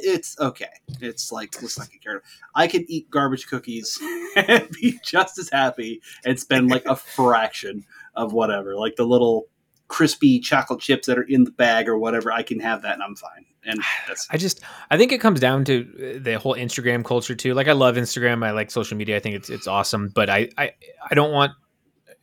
[0.01, 0.69] It's okay.
[1.01, 2.23] It's like looks like a carrot.
[2.55, 3.99] I could eat garbage cookies
[4.35, 7.85] and be just as happy and spend like a fraction
[8.19, 9.47] of whatever, like the little
[9.87, 12.31] crispy chocolate chips that are in the bag or whatever.
[12.31, 13.45] I can have that, and I'm fine.
[13.63, 17.35] And that's I just I think it comes down to uh, the whole Instagram culture
[17.35, 17.53] too.
[17.53, 18.45] Like I love Instagram.
[18.45, 19.17] I like social media.
[19.17, 20.09] I think it's it's awesome.
[20.13, 20.71] But I I,
[21.09, 21.53] I don't want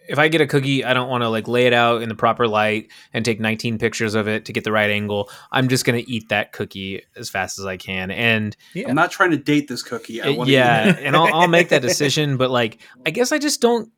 [0.09, 2.15] if I get a cookie, I don't want to like lay it out in the
[2.15, 5.31] proper light and take 19 pictures of it to get the right angle.
[5.51, 8.11] I'm just gonna eat that cookie as fast as I can.
[8.11, 8.89] And Yeah.
[8.89, 10.23] I'm not trying to date this cookie.
[10.23, 12.37] I yeah, and I'll, I'll make that decision.
[12.37, 13.91] But like, I guess I just don't.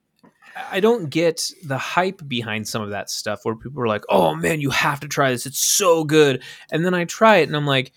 [0.71, 4.35] I don't get the hype behind some of that stuff where people are like, "Oh
[4.35, 7.57] man, you have to try this; it's so good." And then I try it, and
[7.57, 7.93] I'm like,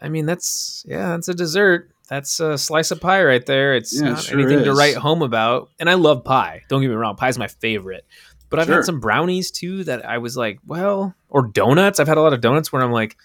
[0.00, 1.90] I mean, that's yeah, that's a dessert.
[2.08, 3.74] That's a slice of pie right there.
[3.74, 5.70] It's Yeah, it not sure anything to write home about.
[5.78, 6.62] And I love pie.
[6.68, 8.06] Don't get me wrong, pie's my favorite.
[8.50, 8.76] But I've Sure.
[8.76, 12.00] had some brownies too that I was like, well, or donuts.
[12.00, 13.16] I've had a lot of donuts where I'm like,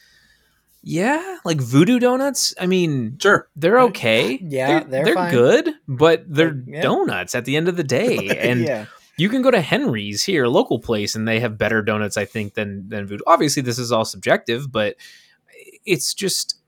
[0.83, 2.53] yeah, like voodoo donuts.
[2.59, 3.47] I mean, Sure.
[3.55, 4.37] they're okay.
[4.43, 5.31] Yeah, they're they're, fine.
[5.31, 6.81] good, but they're Yeah.
[6.81, 8.27] donuts at the end of the day.
[8.39, 8.85] And yeah.
[9.17, 12.25] you can go to Henry's here, a local place, and they have better donuts, I
[12.25, 13.23] think, than than voodoo.
[13.25, 14.95] Obviously, this is all subjective, but
[15.85, 16.59] it's just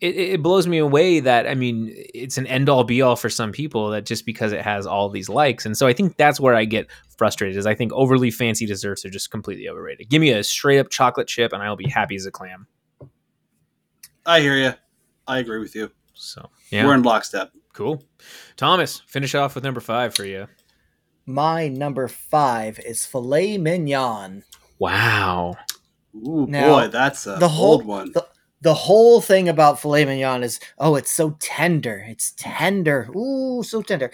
[0.00, 3.30] it, it blows me away that I mean it's an end all be all for
[3.30, 6.40] some people that just because it has all these likes, and so I think that's
[6.40, 7.56] where I get frustrated.
[7.56, 10.08] Is I think overly fancy desserts are just completely overrated.
[10.10, 12.66] Give me a straight up chocolate chip, and I'll be happy as a clam.
[14.26, 14.72] I hear you.
[15.26, 15.90] I agree with you.
[16.14, 17.52] So yeah, We're in lockstep.
[17.72, 18.02] cool.
[18.56, 20.46] Thomas, finish off with number five for you.
[21.26, 24.44] My number five is filet mignon.
[24.78, 25.56] Wow.
[26.14, 28.12] Ooh, Now, boy, that's a the whole old one.
[28.12, 28.26] The,
[28.62, 32.04] the whole thing about filet mignon is oh, it's so tender.
[32.08, 33.08] It's tender.
[33.16, 34.10] Ooh, so tender.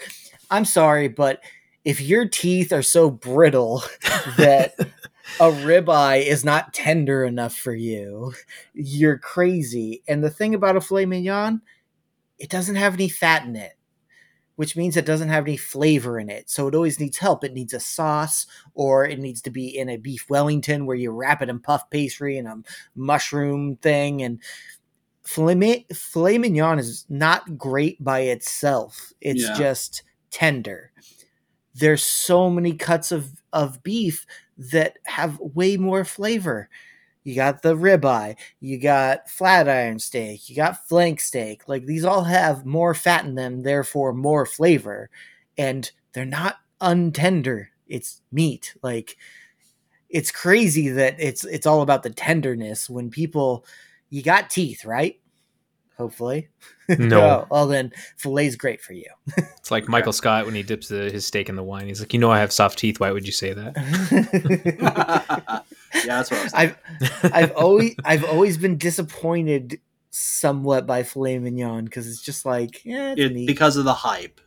[0.51, 1.41] I'm sorry, but
[1.85, 3.83] if your teeth are so brittle
[4.37, 4.75] that
[5.39, 8.33] a ribeye is not tender enough for you,
[8.73, 10.03] you're crazy.
[10.07, 11.61] And the thing about a filet mignon,
[12.39, 13.73] it doesn't have any fat in it,
[14.55, 16.49] which means it doesn't have any flavor in it.
[16.49, 17.43] So it always needs help.
[17.43, 21.11] It needs a sauce, or it needs to be in a beef Wellington where you
[21.11, 22.61] wrap it in puff pastry and a
[22.95, 24.21] mushroom thing.
[24.21, 24.39] And
[25.23, 29.13] filet, filet mignon is not great by itself.
[29.21, 29.53] It's Yeah.
[29.55, 30.91] just tender.
[31.75, 36.69] There's so many cuts of, of beef that have way more flavor.
[37.23, 41.67] You got the ribeye, you got flat iron steak, you got flank steak.
[41.67, 45.09] Like these all have more fat in them, therefore more flavor.
[45.57, 47.67] And they're not untender.
[47.87, 48.75] It's meat.
[48.83, 49.17] Like
[50.09, 53.65] it's crazy that it's it's all about the tenderness when people
[54.09, 55.19] you got teeth, right?
[55.97, 56.49] Hopefully.
[56.99, 57.21] No.
[57.21, 59.05] Oh, well then filet's great for you.
[59.37, 61.87] It's like Michael Scott when he dips the, his steak in the wine.
[61.87, 62.99] He's like, you know, I have soft teeth.
[62.99, 63.73] Why would you say that?
[65.95, 66.53] yeah, that's what I was.
[66.53, 66.77] I've
[67.33, 69.79] I've always I've always been disappointed
[70.09, 74.41] somewhat by filet mignon because it's just like yeah, it's It, because of the hype.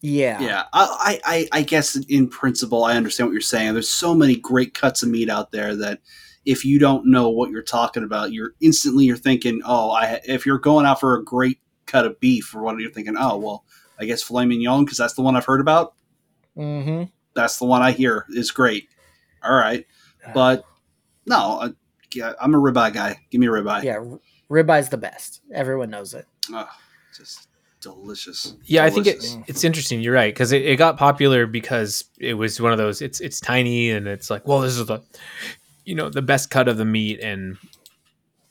[0.00, 3.72] yeah, Yeah, I, I, I- I guess in principle, I understand what you're saying.
[3.74, 6.00] There's so many great cuts of meat out there that
[6.44, 10.20] if you don't know what you're talking about, you're instantly you're thinking, oh, I.
[10.24, 13.36] If you're going out for a great cut of beef or what, you're thinking, oh,
[13.36, 13.64] well,
[13.98, 15.94] I guess filet mignon because that's the one I've heard about.
[16.56, 17.04] Mm-hmm.
[17.34, 18.88] That's the one I hear is great.
[19.42, 19.86] All right,
[20.32, 20.64] but
[21.26, 21.70] no, I,
[22.14, 23.18] yeah, I'm a ribeye guy.
[23.30, 23.82] Give me a ribeye.
[23.82, 24.20] yeah, r-
[24.50, 25.42] ribeye's the best.
[25.52, 26.26] Everyone knows it.
[26.50, 26.68] Oh,
[27.16, 27.48] just
[27.80, 28.54] delicious.
[28.64, 30.00] Yeah, I think it, it's interesting.
[30.00, 33.02] You're right because it, it got popular because it was one of those.
[33.02, 35.00] It's it's tiny and it's like, well, this is the,
[35.84, 37.56] you know, the best cut of the meat, and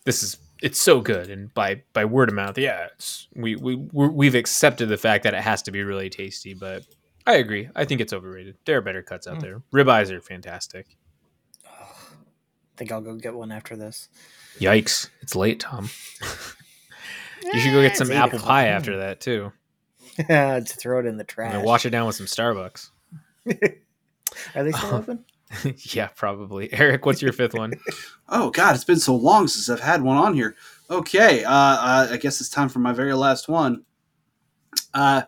[0.05, 1.29] this is it's so good.
[1.29, 5.33] And by by word of mouth, yeah, it's, we we we've accepted the fact that
[5.33, 6.53] it has to be really tasty.
[6.53, 6.83] But
[7.25, 7.69] I agree.
[7.75, 8.57] I think it's overrated.
[8.65, 9.41] There are better cuts out Mm.
[9.41, 9.61] there.
[9.73, 10.87] Ribeyes are fantastic.
[11.65, 14.09] I think I'll go get one after this.
[14.59, 15.09] Yikes!
[15.21, 15.89] It's late, Tom.
[17.51, 19.51] You should go get Eh, some apple pie after that too,
[20.29, 21.51] Yeah, to throw it in the and trash.
[21.51, 22.89] then wash it down with some Starbucks.
[24.55, 24.97] Are they still Oh.
[24.99, 25.25] open?
[25.93, 26.71] yeah, probably.
[26.73, 27.73] Eric, what's your fifth one?
[28.29, 30.55] Oh God, it's been so long since I've had one on here.
[30.89, 33.83] Okay, uh, uh, I guess it's time for my very last one.
[34.91, 35.23] Uh,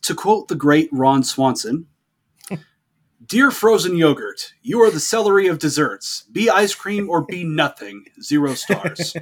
[0.00, 1.86] to quote the great Ron Swanson,
[3.26, 6.24] "Dear frozen yogurt, you are the celery of desserts.
[6.32, 8.06] Be ice cream or be nothing.
[8.20, 9.14] Zero stars."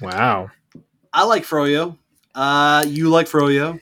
[0.00, 0.50] Wow.
[1.12, 1.98] I like froyo.
[2.34, 3.78] Uh, you like froyo.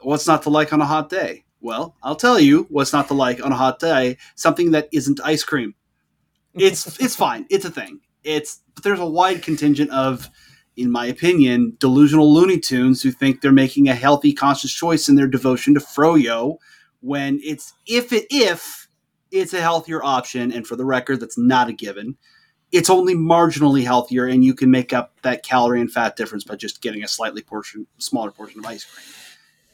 [0.00, 1.44] What's not to like on a hot day?
[1.60, 4.16] Well, I'll tell you what's not to like on a hot day.
[4.34, 5.74] Something that isn't ice cream.
[6.54, 7.46] It's it's fine.
[7.50, 8.00] It's a thing.
[8.24, 10.30] It's but there's a wide contingent of
[10.76, 15.16] in my opinion, delusional Looney Tunes who think they're making a healthy, conscious choice in
[15.16, 16.56] their devotion to froyo
[17.00, 18.88] when it's if it if
[19.30, 22.16] it's a healthier option, and for the record, that's not a given.
[22.72, 26.56] It's only marginally healthier, and you can make up that calorie and fat difference by
[26.56, 29.04] just getting a slightly portion, smaller portion of ice cream.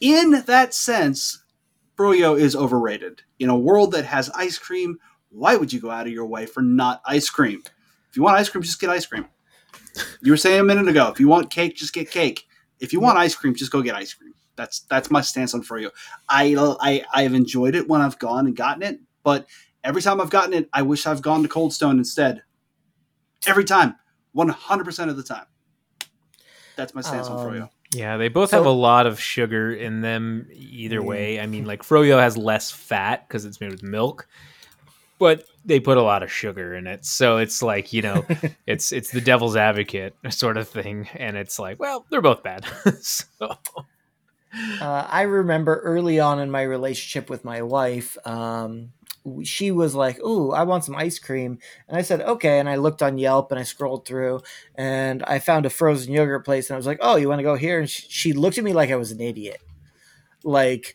[0.00, 1.42] In that sense,
[1.96, 3.22] froyo is overrated.
[3.38, 4.98] In a world that has ice cream,
[5.30, 7.62] why would you go out of your way for not ice cream?
[8.10, 9.26] If you want ice cream, just get ice cream.
[10.22, 12.46] You were saying a minute ago, if you want cake, just get cake.
[12.80, 14.34] If you want ice cream, just go get ice cream.
[14.56, 15.90] That's that's my stance on froyo.
[16.28, 19.46] I I I have enjoyed it when I've gone and gotten it, but
[19.84, 22.42] every time I've gotten it, I wish I've gone to Cold Stone instead.
[23.46, 23.96] Every time,
[24.32, 25.46] one hundred percent of the time.
[26.76, 27.70] That's my stance on Um, froyo.
[27.92, 31.38] Yeah, they both So- have a lot of sugar in them either way.
[31.40, 34.26] I mean, like Froyo has less fat because it's made with milk,
[35.18, 37.04] but they put a lot of sugar in it.
[37.06, 38.24] So it's like, you know,
[38.66, 41.08] it's it's the devil's advocate sort of thing.
[41.14, 42.64] And it's like, well, they're both bad.
[43.00, 43.26] so
[44.80, 48.92] Uh, I remember early on in my relationship with my wife, um,
[49.44, 51.58] she was like, "Ooh, I want some ice cream,"
[51.88, 54.42] and I said, "Okay." And I looked on Yelp and I scrolled through,
[54.74, 57.44] and I found a frozen yogurt place, and I was like, "Oh, you want to
[57.44, 59.60] go here?" And she, she looked at me like I was an idiot.
[60.44, 60.94] Like,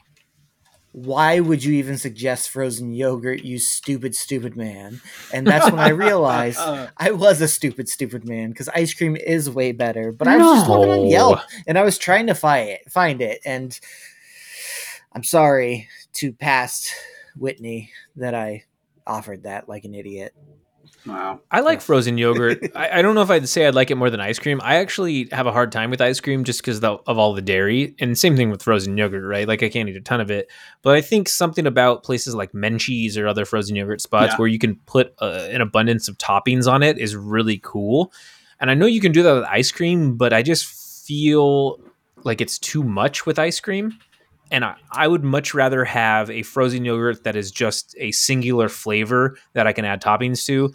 [0.94, 5.02] why would you even suggest frozen yogurt, you stupid, stupid man?
[5.34, 6.88] And that's when I realized uh.
[6.98, 10.12] I was a stupid, stupid man because ice cream is way better.
[10.12, 13.22] But I was just looking on Yelp and I was trying to find it, find
[13.22, 13.78] it, and
[15.14, 16.94] I'm sorry to past
[17.36, 18.66] Whitney that I
[19.08, 20.34] offered that like an idiot.
[21.08, 21.40] wow.
[21.50, 22.72] I like frozen yogurt.
[22.76, 24.60] I, I don't know if I'd say I'd like it more than ice cream.
[24.64, 27.96] I actually have a hard time with ice cream just because of all the dairy.
[28.00, 29.48] And same thing with frozen yogurt, right?
[29.48, 30.50] Like I can't eat a ton of it.
[30.82, 34.38] But I think something about places like Menchie's or other frozen yogurt spots Yeah.
[34.38, 38.14] where you can put uh, an abundance of toppings on it is really cool.
[38.60, 40.66] And I know you can do that with ice cream, but I just
[41.06, 41.80] feel
[42.24, 43.98] like it's too much with ice cream.
[44.52, 48.68] And I, I would much rather have a frozen yogurt that is just a singular
[48.70, 50.74] flavor that I can add toppings to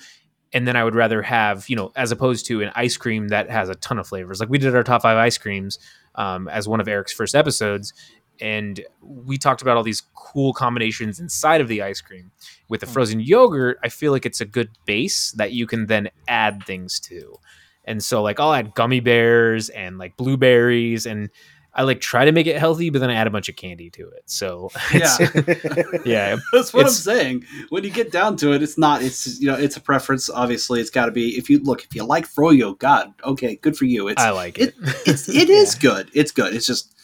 [0.53, 3.51] and then I would rather have, you know, as opposed to an ice cream that
[3.51, 4.41] has a ton of flavors.
[4.41, 5.79] Like we did our top five ice creams
[6.15, 7.93] um, as one of Eric's first episodes,
[8.41, 12.31] and we talked about all these cool combinations inside of the ice cream.
[12.69, 12.93] With the Mm.
[12.93, 17.01] frozen yogurt, I feel like it's a good base that you can then add things
[17.01, 17.37] to.
[17.85, 21.29] And so, like, I'll add gummy bears and like blueberries, and
[21.77, 23.91] I like try to make it healthy, but then I add a bunch of candy
[23.91, 24.23] to it.
[24.25, 27.45] So, it's, yeah, That's what I'm saying.
[27.69, 29.03] When you get down to it, it's not.
[29.03, 30.31] It's you know, it's a preference.
[30.31, 31.37] Obviously, it's got to be.
[31.37, 34.09] If you look, if you like froyo, God, okay, good for you.
[34.09, 34.75] It's I like it.
[34.81, 35.03] it.
[35.07, 36.11] It's it is good.
[36.15, 36.55] It's good.
[36.55, 36.95] It's just.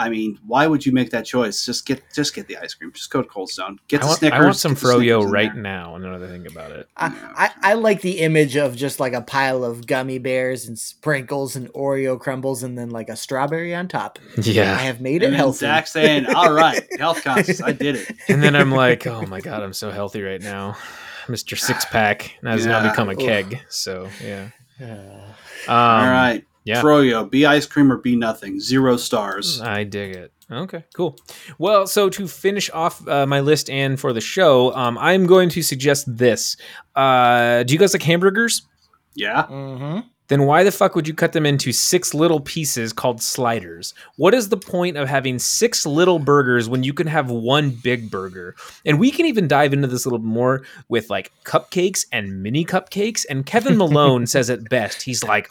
[0.00, 1.64] I mean, why would you make that choice?
[1.66, 2.90] Just get just get the ice cream.
[2.92, 3.78] Just go to Cold Stone.
[3.88, 4.40] Get I want, Snickers.
[4.40, 5.62] I want some get the Snickers froyo in right there.
[5.62, 5.94] now.
[5.96, 6.88] Another thing about it.
[6.96, 10.78] I, I, I like the image of just like a pile of gummy bears and
[10.78, 14.18] sprinkles and Oreo crumbles and then like a strawberry on top.
[14.42, 15.58] Yeah, I have made And it then healthy.
[15.58, 17.62] Zach saying, "All right, health conscious.
[17.62, 20.76] I did it." And then I'm like, oh my god, I'm so healthy right now,
[21.28, 22.90] Mister Six Pack has now Yeah.
[22.90, 23.18] become a Oof.
[23.18, 23.60] keg.
[23.68, 24.48] So yeah.
[24.80, 25.20] Uh,
[25.68, 26.82] Um, All right, yeah.
[26.82, 27.30] froyo.
[27.30, 28.60] Be ice cream or be nothing.
[28.60, 29.60] Zero stars.
[29.60, 30.32] I dig it.
[30.50, 31.16] Okay, cool.
[31.58, 35.48] Well, so to finish off uh, my list and for the show, um, I'm going
[35.50, 36.56] to suggest this.
[36.96, 38.62] Uh, do you guys like hamburgers?
[39.14, 39.44] Yeah.
[39.44, 40.04] mhm.
[40.30, 43.94] Then why the fuck would you cut them into six little pieces called sliders?
[44.14, 48.12] What is the point of having six little burgers when you can have one big
[48.12, 48.54] burger?
[48.86, 52.64] And we can even dive into this a little more with like cupcakes and mini
[52.64, 53.26] cupcakes.
[53.28, 55.02] And Kevin Malone says it best.
[55.02, 55.50] He's like,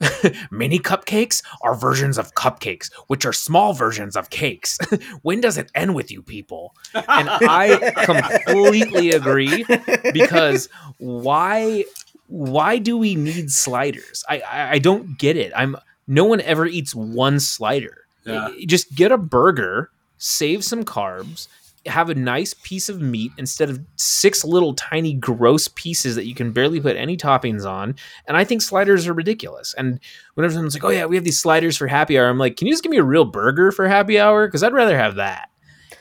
[0.50, 4.78] mini cupcakes are versions of cupcakes, which are small versions of cakes.
[5.22, 6.74] when does it end with you people?
[6.94, 9.64] And I completely agree
[10.12, 11.84] because why
[12.26, 15.76] why do we need sliders I, I i don't get it i'm
[16.06, 18.50] no one ever eats one slider Yeah.
[18.66, 21.48] Just get a burger save some carbs
[21.86, 26.34] have a nice piece of meat instead of six little tiny gross pieces that you
[26.34, 27.94] can barely put any toppings on.
[28.26, 29.74] And i think sliders are ridiculous.
[29.78, 29.98] And
[30.34, 32.66] whenever someone's like oh yeah we have these sliders for happy hour i'm like can
[32.66, 34.46] you just give me a real burger for happy hour?
[34.46, 35.48] Because i'd rather have that.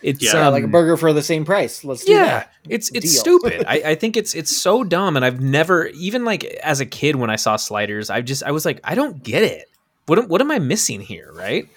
[0.01, 1.83] It's Yeah, yeah, like a um, burger for the same price.
[1.83, 2.53] Let's do yeah that.
[2.67, 3.21] it's it's Deal.
[3.21, 3.65] stupid.
[3.67, 7.15] I, I think it's it's so dumb and i've never even like as a kid
[7.15, 9.67] when i saw sliders i just i was like i don't get it.
[10.07, 11.31] What, am- what am i missing here?
[11.33, 11.69] Right?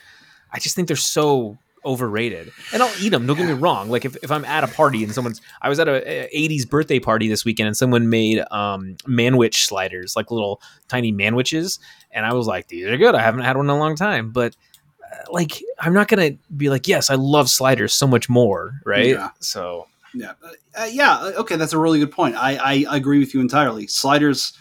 [0.53, 4.05] I just think they're so overrated and i'll eat them don't get me wrong like
[4.05, 6.99] if, if i'm at a party and someone's i was at a, a 80s birthday
[7.01, 11.78] party this weekend and someone made um manwich sliders like little tiny manwiches
[12.11, 14.30] and i was like these are good i haven't had one in a long time
[14.30, 14.55] but
[15.03, 19.09] uh, like i'm not gonna be like yes i love sliders so much more right
[19.11, 19.30] Yeah.
[19.41, 20.33] so Yeah,
[20.78, 21.14] uh, yeah.
[21.14, 22.37] uh, Okay, that's a really good point.
[22.37, 23.87] I, I agree with you entirely.
[23.87, 24.53] Sliders,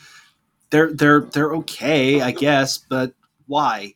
[0.70, 3.14] they're they're they're okay, I guess, but
[3.48, 3.96] why?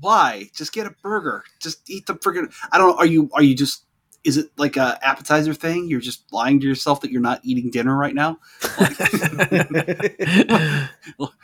[0.00, 0.50] Why?
[0.54, 1.44] Just get a burger.
[1.60, 2.96] Just eat the friggin' I don't know.
[2.96, 3.84] Are you are you just
[4.24, 5.88] is it like a appetizer thing?
[5.88, 8.38] You're just lying to yourself that you're not eating dinner right now.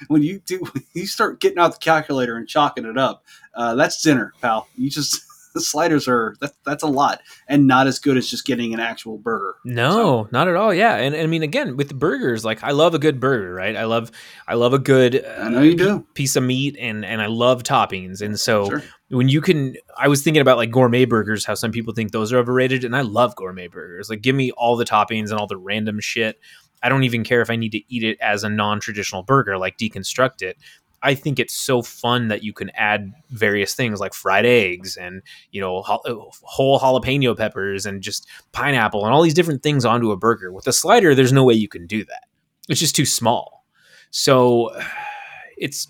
[0.09, 3.24] when you do, when you start getting out the calculator and chalking it up,
[3.55, 4.66] uh, that's dinner, pal.
[4.76, 5.24] You just
[5.55, 8.80] the sliders are that, that's a lot and not as good as just getting an
[8.80, 9.55] actual burger.
[9.64, 10.74] No, not at all.
[10.74, 13.55] Yeah, and, and I mean, again, with the burgers, like I love a good burger,
[13.55, 13.76] right?
[13.76, 14.11] I love,
[14.46, 16.07] I love a good, I know uh, you do.
[16.14, 18.82] piece of meat, and and I love toppings, and so Sure.
[19.09, 22.32] when you can, I was thinking about like gourmet burgers, how some people think those
[22.32, 24.11] are overrated, and I love gourmet burgers.
[24.11, 26.40] Like, give me all the toppings and all the random shit.
[26.82, 29.78] I don't even care if I need to eat it as a non-traditional burger, like
[29.78, 30.59] deconstruct it.
[31.05, 35.22] I think it's so fun that you can add various things like fried eggs and
[35.52, 35.98] you know uh,
[36.42, 40.50] whole jalapeno peppers and just pineapple and all these different things onto a burger.
[40.52, 42.24] With a slider, there's no way you can do that.
[42.68, 43.64] It's just too small.
[44.11, 44.70] So
[45.59, 45.88] it's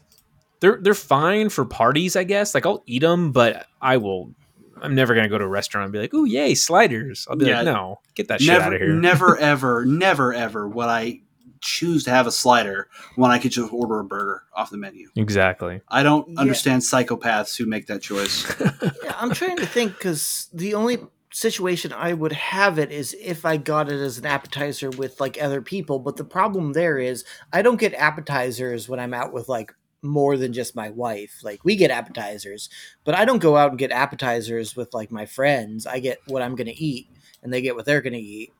[0.60, 2.54] they're they're fine for parties, I guess.
[2.54, 4.34] Like I'll eat them, but I will.
[4.82, 7.46] I'm never gonna go to a restaurant and be like, "Oh, yay, sliders!" I'll be
[7.46, 7.58] Yeah.
[7.58, 11.20] like, "No, get that shit out of here." never, ever, never, ever would I
[11.64, 15.08] choose to have a slider when I could just order a burger off the menu.
[15.16, 15.80] Exactly.
[15.88, 16.40] I don't Yeah.
[16.40, 18.44] understand psychopaths who make that choice.
[19.02, 20.98] Yeah, I'm trying to think because the only
[21.32, 25.40] situation I would have it is if I got it as an appetizer with like
[25.40, 25.98] other people.
[25.98, 30.36] But the problem there is I don't get appetizers when I'm out with like more
[30.36, 31.40] than just my wife.
[31.42, 32.68] Like we get appetizers,
[33.04, 35.86] but I don't go out and get appetizers with like my friends.
[35.86, 37.08] I get what I'm going to eat
[37.42, 38.52] and they get what they're going to eat.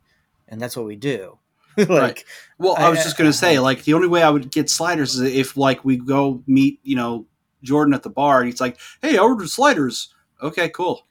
[0.49, 1.39] And that's what we do.
[1.79, 2.25] like, Right.
[2.59, 4.71] Well, I was I- just going to say, like, the only way I would get
[4.71, 7.27] sliders is if, like, we go meet, you know,
[7.63, 10.13] Jordan at the bar and he's like, hey, I ordered sliders.
[10.43, 11.07] Okay, cool.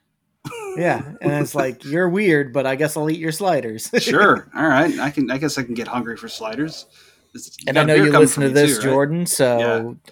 [0.77, 1.13] yeah.
[1.21, 3.89] And it's like, you're weird, but I guess I'll eat your sliders.
[4.01, 4.49] Sure.
[4.55, 4.97] All right.
[4.99, 6.85] I can, I guess I can get hungry for sliders.
[7.33, 8.93] It's- And I know you listen to this, too, right?
[8.93, 9.25] Jordan.
[9.25, 9.57] So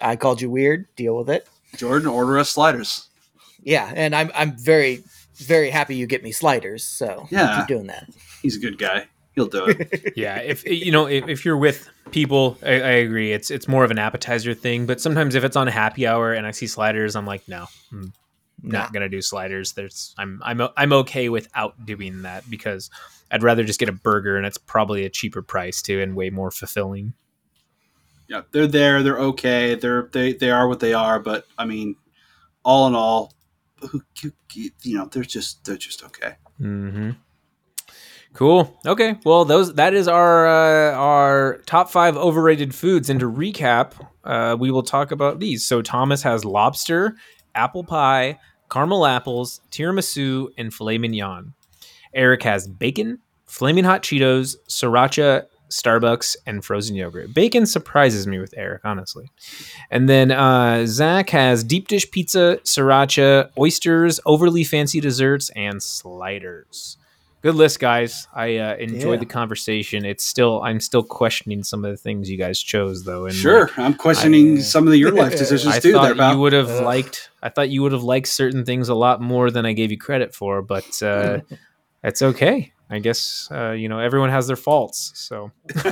[0.00, 0.08] Yeah.
[0.10, 0.86] I called you weird.
[0.96, 1.48] Deal with it.
[1.76, 3.08] Jordan, order us sliders.
[3.62, 5.04] Yeah, and I'm I'm very
[5.36, 6.84] very happy you get me sliders.
[6.84, 7.58] So Yeah.
[7.60, 8.08] keep doing that.
[8.42, 9.06] He's a good guy.
[9.34, 10.12] He'll do it.
[10.16, 13.84] yeah if you know if, if you're with people I, I agree it's it's more
[13.84, 16.66] of an appetizer thing but sometimes if it's on a happy hour and i see
[16.66, 18.12] sliders i'm like no i'm
[18.64, 18.80] Nah.
[18.80, 22.90] not gonna do sliders there's i'm i'm i'm okay without doing that because
[23.30, 26.30] i'd rather just get a burger and it's probably a cheaper price too and way
[26.30, 27.14] more fulfilling
[28.28, 29.02] yeah, they're there.
[29.02, 29.74] They're okay.
[29.74, 31.18] They're they they are what they are.
[31.18, 31.96] But I mean,
[32.64, 33.34] all in all,
[33.90, 36.36] who, who you know, they're just they're just okay.
[36.58, 37.10] Mm-hmm.
[38.34, 38.78] Cool.
[38.86, 39.16] Okay.
[39.24, 43.10] Well, those that is our uh, our top five overrated foods.
[43.10, 43.92] And to recap,
[44.24, 45.66] uh, we will talk about these.
[45.66, 47.16] So Thomas has lobster,
[47.54, 48.38] apple pie,
[48.70, 51.52] caramel apples, tiramisu, and filet mignon.
[52.14, 57.32] Eric has bacon, flaming hot Cheetos, sriracha, Starbucks, and frozen yogurt.
[57.34, 59.30] Bacon surprises me with Eric, honestly.
[59.90, 66.98] And then uh, Zach has deep dish pizza, sriracha, oysters, overly fancy desserts, and sliders.
[67.42, 68.28] Good list, guys.
[68.32, 69.18] I uh, enjoyed Yeah.
[69.20, 70.04] the conversation.
[70.04, 73.26] It's still I'm still questioning some of the things you guys chose, though.
[73.26, 75.92] And Sure, I'm questioning I- some of the, your life decisions I too.
[75.92, 76.32] There, thought pal.
[76.34, 76.84] you would have Ugh.
[76.84, 77.30] liked.
[77.42, 79.98] I thought you would have liked certain things a lot more than I gave you
[79.98, 81.40] credit for, but uh,
[82.02, 82.72] that's okay.
[82.92, 85.12] I guess uh, you know everyone has their faults.
[85.14, 85.50] So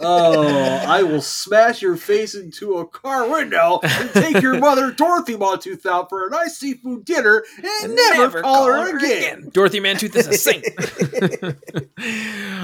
[0.00, 5.34] oh, I will smash your face into a car window and take your mother Dorothy
[5.34, 7.42] Mantooth out for a nice seafood dinner
[7.82, 9.48] and, never, call, her, again.
[9.52, 10.66] Dorothy Mantooth is a saint.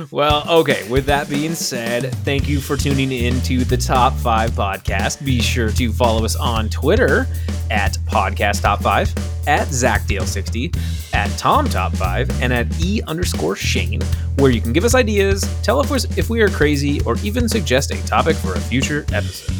[0.12, 0.86] well, okay.
[0.90, 5.24] With that being said, thank you for tuning in to the Top Five podcast.
[5.24, 7.26] Be sure to follow us on Twitter
[7.70, 9.08] at Podcast Top Five,
[9.46, 14.00] at ZachDale60, at Tom Top Five, and at E underscore Shane,
[14.36, 17.90] where you can give us ideas, tell us if we are crazy, or even suggest
[17.90, 19.56] a topic for a future episode.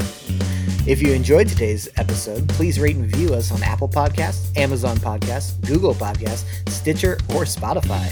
[0.87, 5.59] If you enjoyed today's episode, please rate and review us on Apple Podcasts, Amazon Podcasts,
[5.67, 8.07] Google Podcasts, Stitcher, or Spotify.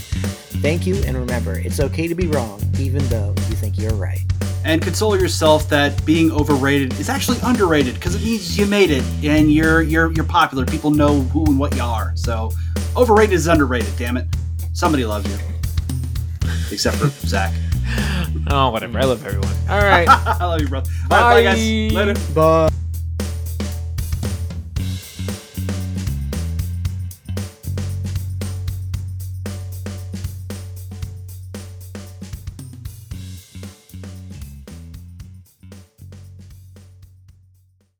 [0.61, 4.21] Thank you, and remember, it's okay to be wrong, even though you think you're right.
[4.65, 9.03] And console yourself that being overrated is actually underrated because it means you made it
[9.21, 10.65] and you're you're you're popular.
[10.65, 12.13] People know who and what you are.
[12.15, 12.49] So
[12.95, 13.95] overrated is underrated.
[13.97, 14.25] Damn it,
[14.73, 15.37] somebody loves you,
[16.71, 17.53] except for Zach.
[18.49, 18.99] Oh, whatever.
[18.99, 19.53] I love everyone.
[19.69, 20.07] All right.
[20.09, 20.89] I love you, brother.
[21.09, 21.93] All right, bye, guys.
[21.93, 22.13] Later.
[22.33, 22.69] Bye.